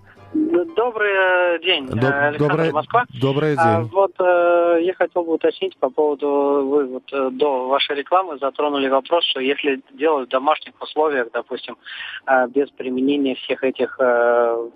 Добрый 0.76 1.10
э, 1.12 1.60
день, 1.64 1.86
Доб- 1.88 2.04
э, 2.04 2.28
Александр 2.28 2.38
доброе, 2.50 2.72
Москва. 2.72 3.06
доброе 3.20 3.56
А, 3.58 3.82
день. 3.82 3.90
вот 3.92 4.12
э, 4.20 4.80
я 4.84 4.94
хотел 4.94 5.24
бы 5.24 5.34
уточнить 5.34 5.76
по 5.78 5.90
поводу, 5.90 6.28
вы 6.28 6.86
вот 6.86 7.04
э, 7.12 7.30
до 7.32 7.68
вашей 7.68 7.96
рекламы 7.96 8.38
затронули 8.38 8.88
вопрос, 8.88 9.26
что 9.26 9.40
если 9.40 9.82
делать 9.94 10.28
в 10.28 10.32
домашних 10.32 10.80
условиях, 10.80 11.30
допустим, 11.34 11.78
э, 12.28 12.48
без 12.50 12.70
применения 12.70 13.34
всех 13.36 13.64
этих, 13.64 13.98
э, 14.00 14.70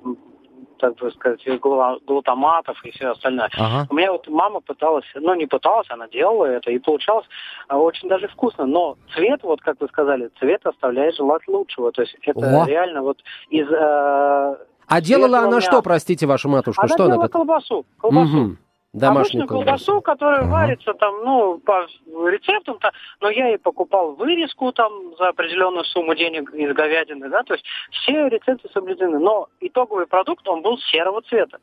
так 0.81 0.95
бы 0.97 1.09
сказать, 1.11 1.41
глу- 1.61 1.99
глутаматов 2.05 2.83
и 2.83 2.91
все 2.91 3.07
остальное. 3.11 3.49
Ага. 3.57 3.87
У 3.89 3.93
меня 3.95 4.11
вот 4.11 4.27
мама 4.27 4.59
пыталась, 4.59 5.05
ну 5.15 5.33
не 5.35 5.45
пыталась, 5.45 5.87
она 5.89 6.07
делала 6.09 6.45
это, 6.45 6.71
и 6.71 6.79
получалось 6.79 7.25
а, 7.69 7.77
очень 7.77 8.09
даже 8.09 8.27
вкусно. 8.27 8.65
Но 8.65 8.97
цвет, 9.15 9.41
вот 9.43 9.61
как 9.61 9.79
вы 9.79 9.87
сказали, 9.87 10.29
цвет 10.39 10.65
оставляет 10.65 11.15
желать 11.15 11.47
лучшего. 11.47 11.91
То 11.91 12.01
есть 12.01 12.17
это 12.23 12.63
О. 12.63 12.65
реально 12.65 13.01
вот 13.01 13.19
из... 13.49 13.67
э, 13.71 14.55
А 14.87 15.01
делала 15.01 15.39
она 15.39 15.55
мяса. 15.57 15.67
что, 15.67 15.81
простите, 15.81 16.25
вашу 16.27 16.49
матушку? 16.49 16.81
Она 16.81 16.87
что 16.89 16.97
делала 17.05 17.13
она? 17.23 17.27
колбасу. 17.29 17.85
колбасу. 17.99 18.27
Мгм. 18.37 18.57
Домашнюю 18.93 19.43
Обычную 19.43 19.47
колбасу, 19.47 20.01
которая 20.01 20.41
Ага. 20.41 20.51
варится 20.51 20.93
там, 20.93 21.23
ну, 21.23 21.59
по 21.59 21.87
рецептам-то, 22.29 22.91
но 23.21 23.29
я 23.29 23.53
и 23.53 23.57
покупал 23.57 24.15
вырезку 24.15 24.73
там 24.73 25.15
за 25.17 25.29
определенную 25.29 25.85
сумму 25.85 26.13
денег 26.13 26.53
из 26.53 26.73
говядины, 26.73 27.29
да, 27.29 27.43
то 27.43 27.53
есть 27.53 27.65
все 27.91 28.27
рецепты 28.27 28.69
соблюдены, 28.73 29.17
но 29.19 29.47
итоговый 29.61 30.07
продукт, 30.07 30.45
он 30.47 30.61
был 30.61 30.77
серого 30.77 31.21
цвета. 31.21 31.59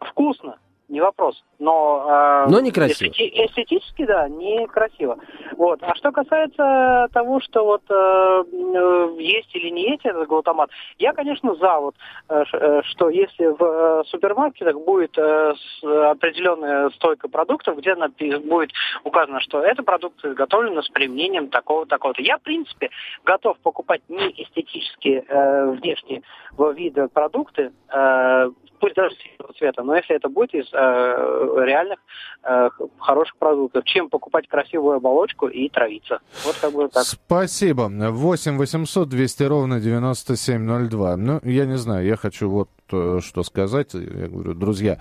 Вкусно, 0.00 0.58
не 0.88 1.00
вопрос, 1.00 1.42
но... 1.58 2.44
э, 2.46 2.50
Но 2.50 2.60
некрасиво. 2.60 3.10
эстети- 3.10 3.46
эстетически, 3.46 4.04
да, 4.06 4.28
некрасиво. 4.28 5.18
Вот. 5.56 5.82
А 5.82 5.94
что 5.94 6.12
касается 6.12 7.08
того, 7.12 7.40
что 7.40 7.64
вот 7.64 7.82
э, 7.90 7.94
э, 7.94 9.16
есть 9.18 9.54
или 9.54 9.68
не 9.70 9.90
есть 9.90 10.04
этот 10.06 10.26
глутамат, 10.28 10.70
я, 10.98 11.12
конечно, 11.12 11.54
за 11.56 11.78
вот, 11.78 11.94
э, 12.28 12.44
э, 12.52 12.82
что 12.84 13.10
если 13.10 13.46
в 13.46 13.62
э, 13.62 14.04
супермаркетах 14.08 14.76
будет 14.80 15.16
э, 15.18 15.54
с- 15.54 16.10
определенная 16.10 16.90
стойка 16.90 17.28
продуктов, 17.28 17.78
где 17.78 17.92
напи- 17.94 18.38
будет 18.38 18.70
указано, 19.04 19.40
что 19.40 19.60
это 19.60 19.82
продукты 19.82 20.28
изготовлены 20.28 20.82
с 20.82 20.88
применением 20.88 21.48
такого-такого-то. 21.48 22.22
Я, 22.22 22.38
в 22.38 22.42
принципе, 22.42 22.90
готов 23.24 23.58
покупать 23.58 24.02
не 24.08 24.28
эстетические 24.42 25.24
э, 25.28 25.70
внешние 25.72 26.22
вида 26.58 27.08
продукты, 27.08 27.72
э, 27.92 28.50
пусть 28.78 28.94
даже 28.94 29.14
синего 29.16 29.52
цвета, 29.52 29.82
но 29.82 29.96
если 29.96 30.16
это 30.16 30.28
будет 30.28 30.54
из 30.54 30.66
э, 30.72 31.64
реальных 31.64 31.98
э, 32.44 32.70
хороших 32.98 33.36
продуктов, 33.36 33.84
чем 33.84 34.08
покупать 34.08 34.48
красивую 34.48 34.96
оболочку 34.96 35.48
и 35.48 35.68
травиться. 35.68 36.20
Вот 36.44 36.56
как 36.60 36.72
бы 36.72 36.88
так. 36.88 37.04
Спасибо. 37.04 37.88
8 37.88 38.56
800 38.56 39.08
200 39.08 39.42
ровно 39.44 39.80
9702. 39.80 41.16
Ну, 41.16 41.40
я 41.44 41.66
не 41.66 41.76
знаю, 41.76 42.06
я 42.06 42.16
хочу 42.16 42.48
вот 42.48 42.70
э, 42.92 43.20
что 43.22 43.42
сказать. 43.42 43.94
Я 43.94 44.28
говорю, 44.28 44.54
друзья, 44.54 45.00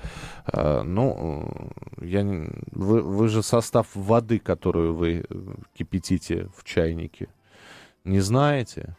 э, 0.52 0.82
ну, 0.82 1.50
э, 2.02 2.06
я 2.06 2.24
вы, 2.72 3.02
вы 3.02 3.28
же 3.30 3.44
состав 3.44 3.88
воды, 3.96 4.40
которую 4.40 4.96
вы 4.96 5.24
кипятите 5.74 6.50
в 6.56 6.64
чайнике, 6.64 7.30
не 8.04 8.20
знаете. 8.20 8.96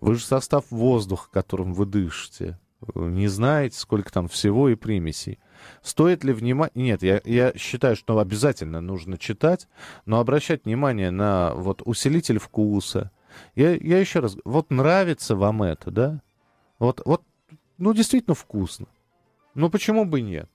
Вы 0.00 0.16
же 0.16 0.24
состав 0.24 0.70
воздуха, 0.70 1.28
которым 1.30 1.72
вы 1.72 1.86
дышите, 1.86 2.58
не 2.94 3.28
знаете, 3.28 3.78
сколько 3.78 4.12
там 4.12 4.28
всего 4.28 4.68
и 4.68 4.74
примесей. 4.74 5.38
Стоит 5.82 6.24
ли 6.24 6.32
внимание... 6.32 6.72
Нет, 6.74 7.02
я, 7.02 7.20
я 7.24 7.52
считаю, 7.56 7.96
что 7.96 8.18
обязательно 8.18 8.80
нужно 8.80 9.18
читать, 9.18 9.68
но 10.06 10.20
обращать 10.20 10.64
внимание 10.64 11.10
на 11.10 11.54
вот 11.54 11.82
усилитель 11.84 12.38
вкуса. 12.38 13.10
Я, 13.54 13.74
я 13.74 13.98
еще 13.98 14.20
раз... 14.20 14.36
Вот 14.44 14.70
нравится 14.70 15.36
вам 15.36 15.62
это, 15.62 15.90
да? 15.90 16.22
Вот, 16.78 17.00
вот, 17.04 17.22
ну, 17.78 17.94
действительно 17.94 18.34
вкусно. 18.34 18.86
Ну, 19.54 19.70
почему 19.70 20.04
бы 20.04 20.20
нет? 20.20 20.50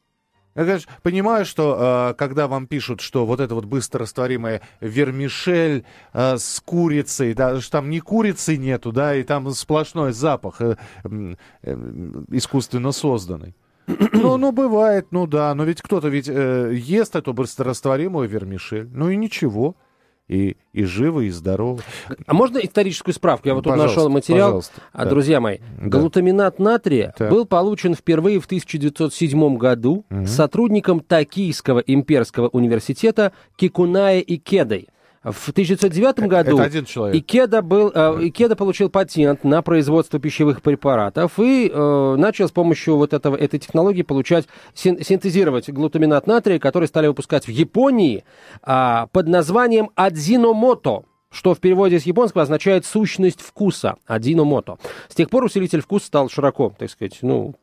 Я, 0.58 0.66
конечно, 0.66 0.92
понимаю, 1.04 1.46
что 1.46 2.10
э, 2.10 2.14
когда 2.16 2.48
вам 2.48 2.66
пишут, 2.66 3.00
что 3.02 3.28
вот 3.28 3.40
это 3.40 3.54
вот 3.54 3.66
быстрорастворимая 3.66 4.62
вермишель 4.82 5.86
э, 6.14 6.38
с 6.38 6.60
курицей, 6.66 7.36
да, 7.36 7.62
что 7.62 7.74
там 7.74 7.92
ни 7.92 8.00
курицы 8.00 8.58
нету, 8.58 8.92
да, 8.92 9.14
и 9.14 9.22
там 9.22 9.52
сплошной 9.52 10.14
запах 10.14 10.60
э, 10.62 10.76
искусственно 12.32 12.92
созданный. 12.92 13.56
Ну, 14.14 14.38
ну, 14.38 14.52
бывает, 14.52 15.08
ну 15.12 15.28
да, 15.28 15.54
но 15.54 15.64
ведь 15.64 15.84
кто-то 15.84 16.08
ведь 16.10 16.28
э, 16.28 16.74
ест 16.74 17.16
эту 17.16 17.34
быстрорастворимую 17.34 18.28
вермишель, 18.28 18.90
ну 18.92 19.10
и 19.10 19.16
ничего, 19.16 19.76
и, 20.28 20.58
и 20.74 20.84
живо, 20.84 21.22
и 21.22 21.30
здорово. 21.30 21.80
А 22.26 22.34
можно 22.34 22.58
историческую 22.58 23.14
справку? 23.16 23.48
Я 23.48 23.54
вот 23.56 23.64
тут 23.64 23.72
Пожалуйста, 23.74 23.96
нашел 23.98 24.10
материал. 24.10 24.48
пожалуйста, 24.48 24.82
А, 24.92 25.04
да. 25.06 25.10
Друзья 25.10 25.40
мои, 25.40 25.60
Да. 25.82 25.98
глутаминат 26.00 26.60
натрия 26.60 27.14
Так. 27.18 27.32
был 27.32 27.46
получен 27.46 27.96
впервые 27.96 28.40
в 28.40 28.46
1907 28.46 29.58
году 29.58 30.06
Мгм. 30.10 30.28
сотрудником 30.28 31.00
Токийского 31.00 31.80
имперского 31.80 32.50
университета 32.50 33.32
Кикуная 33.56 34.20
и 34.20 34.38
Кедой. 34.38 34.90
В 35.32 35.50
1909 35.50 36.20
году 36.28 36.56
Это 36.58 36.64
один 36.64 36.86
человек. 36.86 37.16
Икеда, 37.22 37.62
был, 37.62 37.92
э, 37.94 38.28
Икеда 38.28 38.56
получил 38.56 38.90
патент 38.90 39.44
на 39.44 39.62
производство 39.62 40.20
пищевых 40.20 40.62
препаратов 40.62 41.40
и 41.40 41.72
э, 41.74 42.16
начал 42.18 42.48
с 42.48 42.52
помощью 42.52 42.98
вот 42.98 43.14
этого, 43.14 43.36
этой 43.36 43.60
технологии 43.60 44.04
получать, 44.04 44.48
син- 44.74 45.04
синтезировать 45.04 45.70
глутаминат 45.70 46.28
натрия, 46.28 46.60
который 46.60 46.88
стали 46.88 47.08
выпускать 47.08 47.48
в 47.48 47.52
Японии 47.52 48.24
а, 48.62 49.08
под 49.12 49.28
названием 49.28 49.90
адзиномото 49.96 51.04
что 51.30 51.54
в 51.54 51.60
переводе 51.60 52.00
с 52.00 52.04
японского 52.04 52.44
означает 52.44 52.86
сущность 52.86 53.42
вкуса, 53.42 53.96
адиномото. 54.06 54.78
С 55.10 55.16
тех 55.16 55.30
пор 55.30 55.44
усилитель 55.44 55.82
вкуса 55.82 56.08
стал 56.08 56.30
широко, 56.30 56.74
так 56.78 56.90
сказать, 56.90 57.20
ну, 57.22 57.56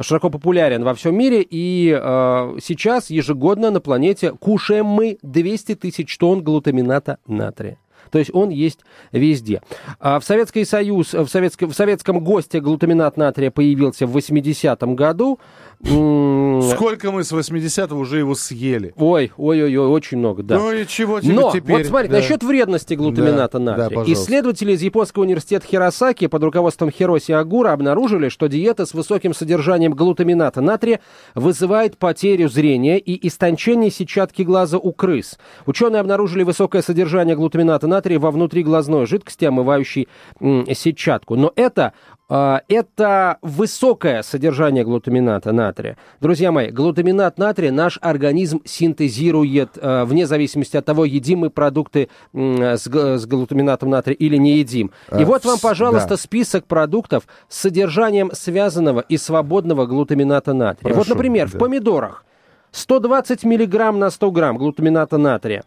широко 0.00 0.30
популярен 0.30 0.82
во 0.82 0.94
всем 0.94 1.16
мире, 1.16 1.46
и 1.48 1.90
э, 1.90 2.56
сейчас 2.62 3.10
ежегодно 3.10 3.70
на 3.70 3.80
планете 3.80 4.32
кушаем 4.32 4.86
мы 4.86 5.18
200 5.22 5.74
тысяч 5.76 6.16
тонн 6.18 6.42
глутамината 6.42 7.18
натрия. 7.26 7.78
То 8.10 8.18
есть 8.18 8.30
он 8.34 8.50
есть 8.50 8.80
везде. 9.12 9.62
А 9.98 10.20
в 10.20 10.24
Советский 10.24 10.64
Союз, 10.64 11.12
в, 11.12 11.26
советско- 11.26 11.66
в 11.66 11.74
советском 11.74 12.20
госте 12.20 12.60
глутаминат 12.60 13.16
натрия 13.16 13.50
появился 13.50 14.06
в 14.06 14.16
80-м 14.16 14.96
году. 14.96 15.38
Сколько 15.82 17.10
мы 17.10 17.24
с 17.24 17.32
80-го 17.32 17.98
уже 17.98 18.18
его 18.18 18.34
съели? 18.34 18.92
Ой, 18.96 19.32
ой-ой-ой, 19.36 19.86
очень 19.88 20.18
много, 20.18 20.42
да. 20.42 20.58
Ну 20.58 20.72
и 20.72 20.86
чего 20.86 21.20
тебе 21.20 21.32
Но, 21.34 21.50
теперь? 21.52 21.78
вот 21.78 21.86
смотри, 21.86 22.08
Да. 22.08 22.16
насчет 22.18 22.42
вредности 22.42 22.94
глутамината 22.94 23.58
Да, 23.58 23.64
да, 23.64 23.76
натрия. 23.82 23.88
пожалуйста. 23.98 24.12
Исследователи 24.12 24.72
из 24.72 24.82
японского 24.82 25.22
университета 25.24 25.66
Хиросаки 25.66 26.26
под 26.26 26.44
руководством 26.44 26.90
Хироси 26.90 27.32
Агура 27.32 27.72
обнаружили, 27.72 28.28
что 28.28 28.46
диета 28.48 28.84
с 28.84 28.92
высоким 28.94 29.32
содержанием 29.34 29.92
глутамината 29.92 30.60
натрия 30.60 31.00
вызывает 31.34 31.96
потерю 31.96 32.48
зрения 32.48 32.98
и 32.98 33.26
истончение 33.26 33.90
сетчатки 33.90 34.42
глаза 34.42 34.78
у 34.78 34.92
крыс. 34.92 35.38
Ученые 35.66 36.00
обнаружили 36.00 36.42
высокое 36.42 36.82
содержание 36.82 37.36
глутамината 37.36 37.86
натрия 37.86 38.18
во 38.18 38.30
внутриглазной 38.30 39.06
жидкости, 39.06 39.44
омывающей 39.46 40.08
м, 40.40 40.66
сетчатку. 40.74 41.36
Но 41.36 41.52
это 41.56 41.94
это 42.30 43.38
высокое 43.42 44.22
содержание 44.22 44.84
глутамината 44.84 45.52
натрия. 45.52 45.96
Друзья 46.20 46.52
мои, 46.52 46.70
глутаминат 46.70 47.38
натрия 47.38 47.72
наш 47.72 47.98
организм 48.00 48.60
синтезирует 48.64 49.70
а, 49.80 50.04
вне 50.04 50.26
зависимости 50.26 50.76
от 50.76 50.84
того, 50.84 51.04
едим 51.04 51.40
мы 51.40 51.50
продукты 51.50 52.08
с, 52.32 52.86
глутаминатом 53.26 53.90
натрия 53.90 54.14
или 54.16 54.36
не 54.36 54.58
едим. 54.58 54.92
И 55.10 55.22
А, 55.22 55.24
вот 55.24 55.44
вам, 55.44 55.58
пожалуйста, 55.58 56.10
да. 56.10 56.16
список 56.16 56.66
продуктов 56.66 57.24
с 57.48 57.58
содержанием 57.58 58.30
связанного 58.32 59.00
и 59.00 59.16
свободного 59.16 59.86
глутамината 59.86 60.52
натрия. 60.54 60.94
вот, 60.94 61.00
Прошу, 61.04 61.14
например, 61.14 61.48
в 61.48 61.52
да. 61.52 61.58
помидорах 61.58 62.24
120 62.72 63.44
миллиграмм 63.44 63.98
на 63.98 64.10
100 64.10 64.30
грамм 64.30 64.56
глутамината 64.58 65.18
натрия. 65.18 65.64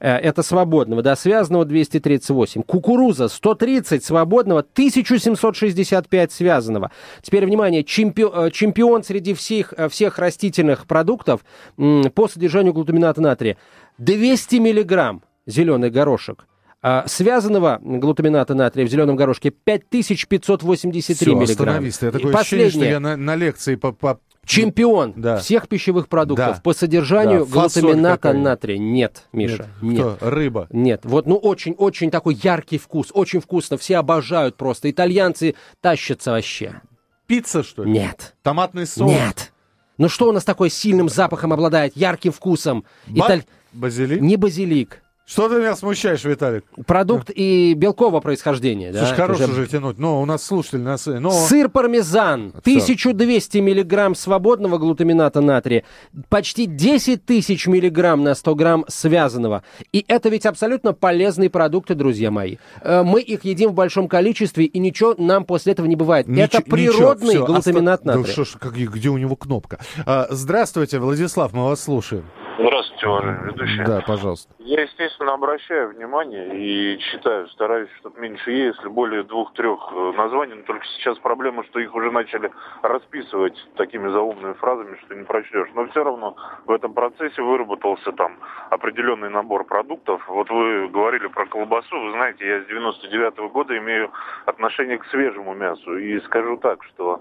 Э, 0.00 0.16
Это 0.16 0.42
свободного, 0.42 1.02
да, 1.02 1.16
связанного 1.16 1.64
238. 1.64 2.62
Кукуруза 2.62 3.28
130 3.28 4.04
свободного, 4.04 4.62
1765 4.62 6.32
связанного. 6.32 6.90
Теперь, 7.22 7.46
внимание, 7.46 7.84
чемпион, 7.84 8.50
чемпион 8.50 9.02
среди 9.04 9.34
всех, 9.34 9.74
э, 9.76 9.88
всех 9.88 10.18
растительных 10.18 10.86
продуктов 10.86 11.40
по 11.76 12.28
содержанию 12.28 12.72
глутамината 12.72 13.20
натрия. 13.20 13.56
200 13.98 14.56
миллиграмм 14.56 15.22
зеленый 15.46 15.90
горошек. 15.90 16.46
А, 16.82 17.04
связанного 17.08 17.80
глутамината 17.82 18.54
натрия 18.54 18.86
в 18.86 18.90
зеленом 18.90 19.16
горошке 19.16 19.50
5583 19.50 21.14
Всё, 21.14 21.34
миллиграмма. 21.34 21.72
остановись. 21.72 21.98
Такое 21.98 22.34
ощущение, 22.34 22.70
что 22.70 22.78
последнее. 22.78 22.90
я 22.90 23.00
на, 23.00 23.16
на 23.16 23.34
лекции 23.34 23.74
по... 23.76 23.92
по- 23.92 24.20
Чемпион 24.46 25.12
Да. 25.16 25.38
всех 25.38 25.68
пищевых 25.68 26.08
продуктов 26.08 26.56
Да. 26.56 26.60
по 26.62 26.72
содержанию 26.72 27.44
Да, 27.44 27.50
глутамината 27.60 28.32
натрия. 28.32 28.78
Нет, 28.78 29.24
Миша, 29.32 29.68
Нет. 29.82 29.98
нет. 29.98 30.16
Кто? 30.16 30.30
Рыба. 30.30 30.68
Нет, 30.70 31.00
вот, 31.04 31.26
ну, 31.26 31.36
очень-очень 31.36 32.10
такой 32.10 32.34
яркий 32.42 32.78
вкус, 32.78 33.08
очень 33.12 33.40
вкусно, 33.40 33.76
все 33.76 33.96
обожают 33.98 34.56
просто, 34.56 34.90
итальянцы 34.90 35.54
тащатся 35.80 36.30
вообще. 36.30 36.80
Пицца, 37.26 37.62
что 37.64 37.82
ли? 37.84 37.90
Нет, 37.90 38.34
Томатный 38.42 38.86
соус? 38.86 39.10
нет. 39.10 39.52
Ну 39.98 40.08
что 40.08 40.28
у 40.28 40.32
нас 40.32 40.44
такой 40.44 40.70
сильным 40.70 41.08
запахом 41.08 41.52
обладает, 41.52 41.96
ярким 41.96 42.30
вкусом? 42.32 42.84
Ба- 43.08 43.26
Италь- 43.26 43.44
Базилик? 43.72 44.20
Не 44.20 44.36
базилик. 44.36 45.02
Что 45.28 45.48
ты 45.48 45.56
меня 45.56 45.74
смущаешь, 45.74 46.22
Виталик? 46.24 46.64
Продукт 46.86 47.30
и 47.34 47.74
белкового 47.74 48.20
происхождения. 48.20 48.92
да, 48.92 49.00
Слушай, 49.00 49.16
хорош 49.16 49.40
уже 49.40 49.50
уже 49.50 49.66
тянуть. 49.66 49.98
Но 49.98 50.22
у 50.22 50.24
нас 50.24 50.44
слушатель 50.44 50.78
нас... 50.78 51.06
Но... 51.06 51.30
Сыр 51.32 51.68
пармезан, 51.68 52.52
1200 52.58 53.58
миллиграмм 53.58 54.14
свободного 54.14 54.78
глутамината 54.78 55.40
натрия, 55.40 55.82
почти 56.28 56.66
10 56.66 57.24
тысяч 57.26 57.66
миллиграмм 57.66 58.22
на 58.22 58.36
100 58.36 58.54
грамм 58.54 58.84
связанного. 58.86 59.64
И 59.92 60.04
это 60.06 60.28
ведь 60.28 60.46
абсолютно 60.46 60.92
полезные 60.92 61.50
продукты, 61.50 61.96
друзья 61.96 62.30
мои. 62.30 62.58
Э, 62.82 63.02
Мы 63.02 63.20
их 63.20 63.44
едим 63.44 63.70
в 63.70 63.74
большом 63.74 64.06
количестве, 64.06 64.64
и 64.66 64.78
ничего 64.78 65.16
нам 65.18 65.44
после 65.44 65.72
этого 65.72 65.86
не 65.86 65.96
бывает. 65.96 66.28
Ничего- 66.28 66.44
это 66.44 66.58
ничего, 66.58 66.70
природный 66.76 67.34
всё, 67.34 67.46
глутаминат 67.46 68.00
оста- 68.00 68.06
Да 68.12 68.16
натрия. 68.18 68.32
что 68.32 68.44
ж, 68.44 68.48
как- 68.60 68.74
где 68.76 69.08
у 69.08 69.18
него 69.18 69.34
кнопка? 69.34 69.80
А, 70.06 70.28
здравствуйте, 70.30 71.00
Владислав, 71.00 71.52
мы 71.52 71.64
вас 71.64 71.80
слушаем. 71.82 72.24
Здравствуйте, 72.58 73.06
уважаемый 73.06 73.52
ведущий. 73.52 73.84
Да, 73.84 74.00
пожалуйста. 74.00 74.54
Я, 74.60 74.80
естественно, 74.82 75.34
обращаю 75.34 75.90
внимание 75.90 76.56
и 76.56 76.98
читаю, 77.12 77.48
стараюсь, 77.48 77.90
чтобы 78.00 78.18
меньше 78.18 78.50
если 78.50 78.88
более 78.88 79.24
двух-трех 79.24 79.92
э, 79.92 80.12
названий, 80.16 80.54
но 80.54 80.62
только 80.62 80.86
сейчас 80.96 81.18
проблема, 81.18 81.64
что 81.64 81.80
их 81.80 81.94
уже 81.94 82.10
начали 82.10 82.50
расписывать 82.80 83.56
такими 83.76 84.08
заумными 84.08 84.54
фразами, 84.54 84.98
что 85.04 85.14
не 85.14 85.24
прочтешь. 85.24 85.68
Но 85.74 85.86
все 85.88 86.02
равно 86.02 86.34
в 86.64 86.70
этом 86.70 86.94
процессе 86.94 87.42
выработался 87.42 88.12
там 88.12 88.38
определенный 88.70 89.28
набор 89.28 89.64
продуктов. 89.64 90.26
Вот 90.26 90.48
вы 90.48 90.88
говорили 90.88 91.26
про 91.26 91.44
колбасу, 91.44 92.00
вы 92.00 92.12
знаете, 92.12 92.46
я 92.46 92.62
с 92.62 92.66
99 92.68 93.52
года 93.52 93.76
имею 93.76 94.10
отношение 94.46 94.96
к 94.96 95.04
свежему 95.06 95.52
мясу. 95.54 95.98
И 95.98 96.18
скажу 96.20 96.56
так, 96.56 96.82
что 96.84 97.20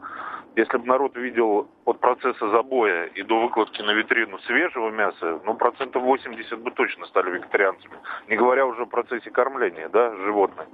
если 0.56 0.78
бы 0.78 0.86
народ 0.86 1.16
видел 1.18 1.68
от 1.86 2.00
процесса 2.00 2.50
забоя 2.50 3.06
и 3.06 3.24
до 3.24 3.42
выкладки 3.42 3.82
на 3.82 3.92
витрину 3.92 4.40
свежего 4.40 4.90
мяса, 4.90 5.40
ну, 5.44 5.56
процентов 5.56 6.04
80 6.04 6.60
бы 6.60 6.72
точно 6.72 7.06
стали 7.08 7.32
вегетарианцами. 7.32 7.96
Не 8.30 8.38
говоря 8.38 8.66
уже 8.66 8.84
о 8.84 8.86
процессе 8.86 9.30
кормления, 9.32 9.90
да, 9.90 10.16
животных. 10.16 10.68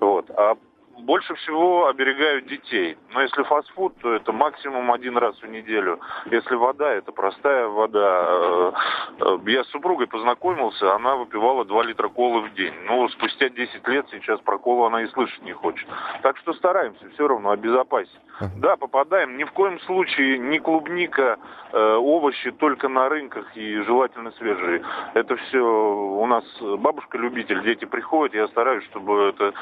Вот. 0.00 0.30
А 0.30 0.56
больше 0.98 1.34
всего 1.36 1.86
оберегают 1.86 2.46
детей. 2.46 2.96
Но 3.12 3.22
если 3.22 3.42
фастфуд, 3.42 3.94
то 4.00 4.12
это 4.14 4.32
максимум 4.32 4.92
один 4.92 5.16
раз 5.16 5.40
в 5.40 5.46
неделю. 5.46 6.00
Если 6.30 6.54
вода, 6.54 6.92
это 6.92 7.12
простая 7.12 7.66
вода. 7.68 8.26
Э, 8.28 8.72
э, 9.20 9.38
Я 9.46 9.64
с 9.64 9.68
супругой 9.68 10.06
познакомился, 10.06 10.94
она 10.94 11.16
выпивала 11.16 11.64
2 11.64 11.82
литра 11.84 12.08
колы 12.08 12.42
в 12.42 12.54
день. 12.54 12.74
Ну, 12.86 13.08
спустя 13.08 13.48
10 13.48 13.86
лет 13.88 14.06
сейчас 14.10 14.40
про 14.40 14.58
колу 14.58 14.84
она 14.84 15.02
и 15.02 15.06
слышать 15.08 15.42
не 15.42 15.52
хочет. 15.52 15.88
Так 16.22 16.36
что 16.38 16.52
стараемся 16.54 17.08
все 17.10 17.28
равно 17.28 17.50
обезопасить. 17.50 18.20
Да, 18.56 18.76
попадаем. 18.76 19.36
Ни 19.36 19.44
в 19.44 19.52
коем 19.52 19.80
случае 19.80 20.38
не 20.38 20.58
клубника, 20.58 21.38
э, 21.72 21.94
овощи 21.94 22.50
только 22.52 22.88
на 22.88 23.08
рынках 23.08 23.56
и 23.56 23.80
желательно 23.82 24.30
свежие. 24.32 24.82
Это 25.14 25.36
все 25.36 25.58
у 25.60 26.26
нас 26.26 26.44
бабушка 26.60 27.18
любитель, 27.18 27.62
дети 27.62 27.84
приходят, 27.84 28.34
я 28.34 28.46
стараюсь, 28.48 28.84
чтобы 28.84 29.34
это 29.34 29.52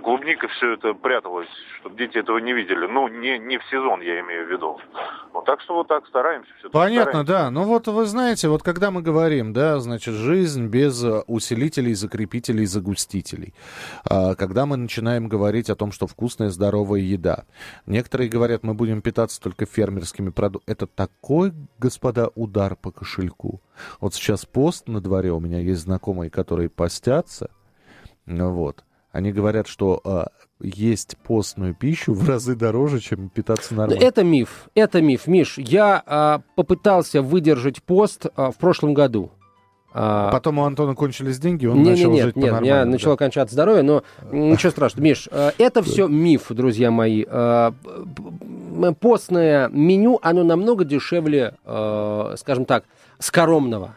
клубника 0.00 0.48
все 0.48 0.69
это 0.72 0.94
пряталось, 0.94 1.48
чтобы 1.80 1.96
дети 1.96 2.18
этого 2.18 2.38
не 2.38 2.52
видели. 2.52 2.86
Ну, 2.86 3.08
не, 3.08 3.38
не 3.38 3.58
в 3.58 3.64
сезон, 3.64 4.00
я 4.00 4.20
имею 4.20 4.46
в 4.46 4.50
виду. 4.50 4.78
Вот, 5.32 5.44
так 5.44 5.60
что 5.60 5.74
вот 5.74 5.88
так 5.88 6.06
стараемся. 6.06 6.50
всё-таки 6.58 6.72
Понятно, 6.72 7.22
стараемся. 7.24 7.32
да. 7.32 7.50
Ну 7.50 7.62
вот 7.64 7.86
вы 7.88 8.04
знаете, 8.06 8.48
вот 8.48 8.62
когда 8.62 8.90
мы 8.90 9.02
говорим, 9.02 9.52
да, 9.52 9.78
значит, 9.80 10.14
жизнь 10.14 10.66
без 10.66 11.02
э, 11.04 11.22
усилителей, 11.26 11.94
закрепителей, 11.94 12.66
загустителей. 12.66 13.54
А, 14.04 14.34
Когда 14.34 14.66
мы 14.66 14.76
начинаем 14.76 15.28
говорить 15.28 15.70
о 15.70 15.76
том, 15.76 15.92
что 15.92 16.06
вкусная, 16.06 16.50
здоровая 16.50 17.00
еда. 17.00 17.44
Некоторые 17.86 18.28
говорят, 18.28 18.62
мы 18.62 18.74
будем 18.74 19.02
питаться 19.02 19.40
только 19.40 19.66
фермерскими 19.66 20.30
продуктами. 20.30 20.72
Это 20.72 20.86
такой, 20.86 21.52
господа, 21.78 22.30
удар 22.34 22.76
по 22.76 22.90
кошельку. 22.90 23.60
Вот 24.00 24.14
сейчас 24.14 24.44
пост 24.46 24.88
на 24.88 25.00
дворе, 25.00 25.32
у 25.32 25.40
меня 25.40 25.58
есть 25.60 25.82
знакомые, 25.82 26.30
которые 26.30 26.68
постятся. 26.68 27.50
Ну 28.26 28.50
Вот. 28.52 28.84
Они 29.12 29.32
говорят, 29.32 29.66
что 29.66 30.00
а, 30.04 30.28
есть 30.60 31.16
постную 31.18 31.74
пищу 31.74 32.14
в 32.14 32.28
разы 32.28 32.54
дороже, 32.54 33.00
чем 33.00 33.28
питаться 33.28 33.74
нормально. 33.74 34.02
Это 34.02 34.22
миф, 34.22 34.68
это 34.74 35.02
миф. 35.02 35.26
Миш, 35.26 35.58
я 35.58 36.02
а, 36.06 36.42
попытался 36.54 37.22
выдержать 37.22 37.82
пост 37.82 38.26
а, 38.36 38.50
в 38.52 38.56
прошлом 38.56 38.94
году. 38.94 39.32
А, 39.92 40.30
Потом 40.30 40.58
у 40.58 40.64
Антона 40.64 40.94
кончились 40.94 41.38
деньги, 41.38 41.66
он 41.66 41.82
не, 41.82 41.90
начал 41.90 42.12
не, 42.12 42.22
жить 42.22 42.36
нет, 42.36 42.44
нет, 42.44 42.60
у 42.60 42.62
меня 42.62 42.84
да. 42.84 42.90
начало 42.90 43.16
кончаться 43.16 43.54
здоровье, 43.54 43.82
но 43.82 44.04
ничего 44.30 44.70
страшного. 44.70 45.04
Миш, 45.04 45.28
э, 45.32 45.50
это 45.58 45.82
все 45.82 46.06
миф, 46.06 46.46
друзья 46.50 46.90
мои. 46.90 47.24
Э, 47.26 47.72
Постное 49.00 49.68
меню, 49.68 50.20
оно 50.22 50.44
намного 50.44 50.84
дешевле, 50.84 51.54
э, 51.64 52.34
скажем 52.38 52.64
так, 52.64 52.84
скоромного. 53.18 53.96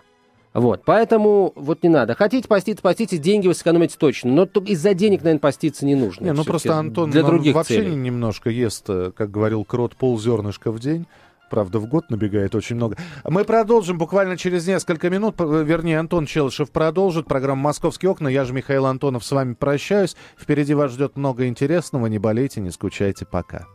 Вот, 0.54 0.84
поэтому 0.86 1.52
вот 1.56 1.82
не 1.82 1.90
надо. 1.90 2.14
Хотите 2.14 2.48
поститься, 2.48 2.82
поститесь, 2.84 3.20
деньги 3.20 3.48
вы 3.48 3.56
сэкономите 3.56 3.96
точно. 3.98 4.32
Но 4.32 4.46
только 4.46 4.72
из-за 4.74 4.94
денег, 4.94 5.24
наверное, 5.24 5.40
поститься 5.40 5.86
не 5.86 5.96
нужно. 5.96 6.26
Не, 6.26 6.34
ну 6.34 6.44
просто 6.44 6.76
Антон 6.78 7.10
для 7.10 7.24
других 7.24 7.56
вообще 7.56 7.76
целей. 7.78 7.96
немножко 7.96 8.50
ест, 8.52 8.86
э, 8.88 9.12
как 9.16 9.32
говорил 9.32 9.66
Крот, 9.66 9.96
ползернышка 9.96 10.72
в 10.72 10.80
день. 10.80 11.08
правда, 11.50 11.78
в 11.80 11.86
год 11.88 12.10
набегает 12.10 12.56
очень 12.56 12.76
много. 12.76 12.98
Мы 13.24 13.44
продолжим 13.46 13.98
буквально 14.00 14.38
через 14.38 14.66
несколько 14.68 15.10
минут. 15.12 15.36
П- 15.36 15.64
Вернее, 15.64 16.00
Антон 16.00 16.26
Челышев 16.26 16.72
продолжит 16.72 17.28
программу 17.28 17.62
«Московские 17.62 18.10
окна». 18.12 18.28
Я 18.28 18.44
же 18.46 18.54
Михаил 18.54 18.86
Антонов 18.88 19.24
с 19.24 19.32
вами 19.32 19.54
прощаюсь. 19.54 20.16
Впереди 20.36 20.74
вас 20.74 20.92
ждет 20.92 21.16
много 21.16 21.48
интересного. 21.48 22.08
Не 22.08 22.18
болейте, 22.20 22.60
не 22.62 22.72
скучайте. 22.72 23.26
Пока. 23.26 23.68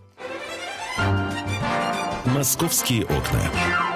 «Московские 2.26 3.04
окна». 3.04 3.87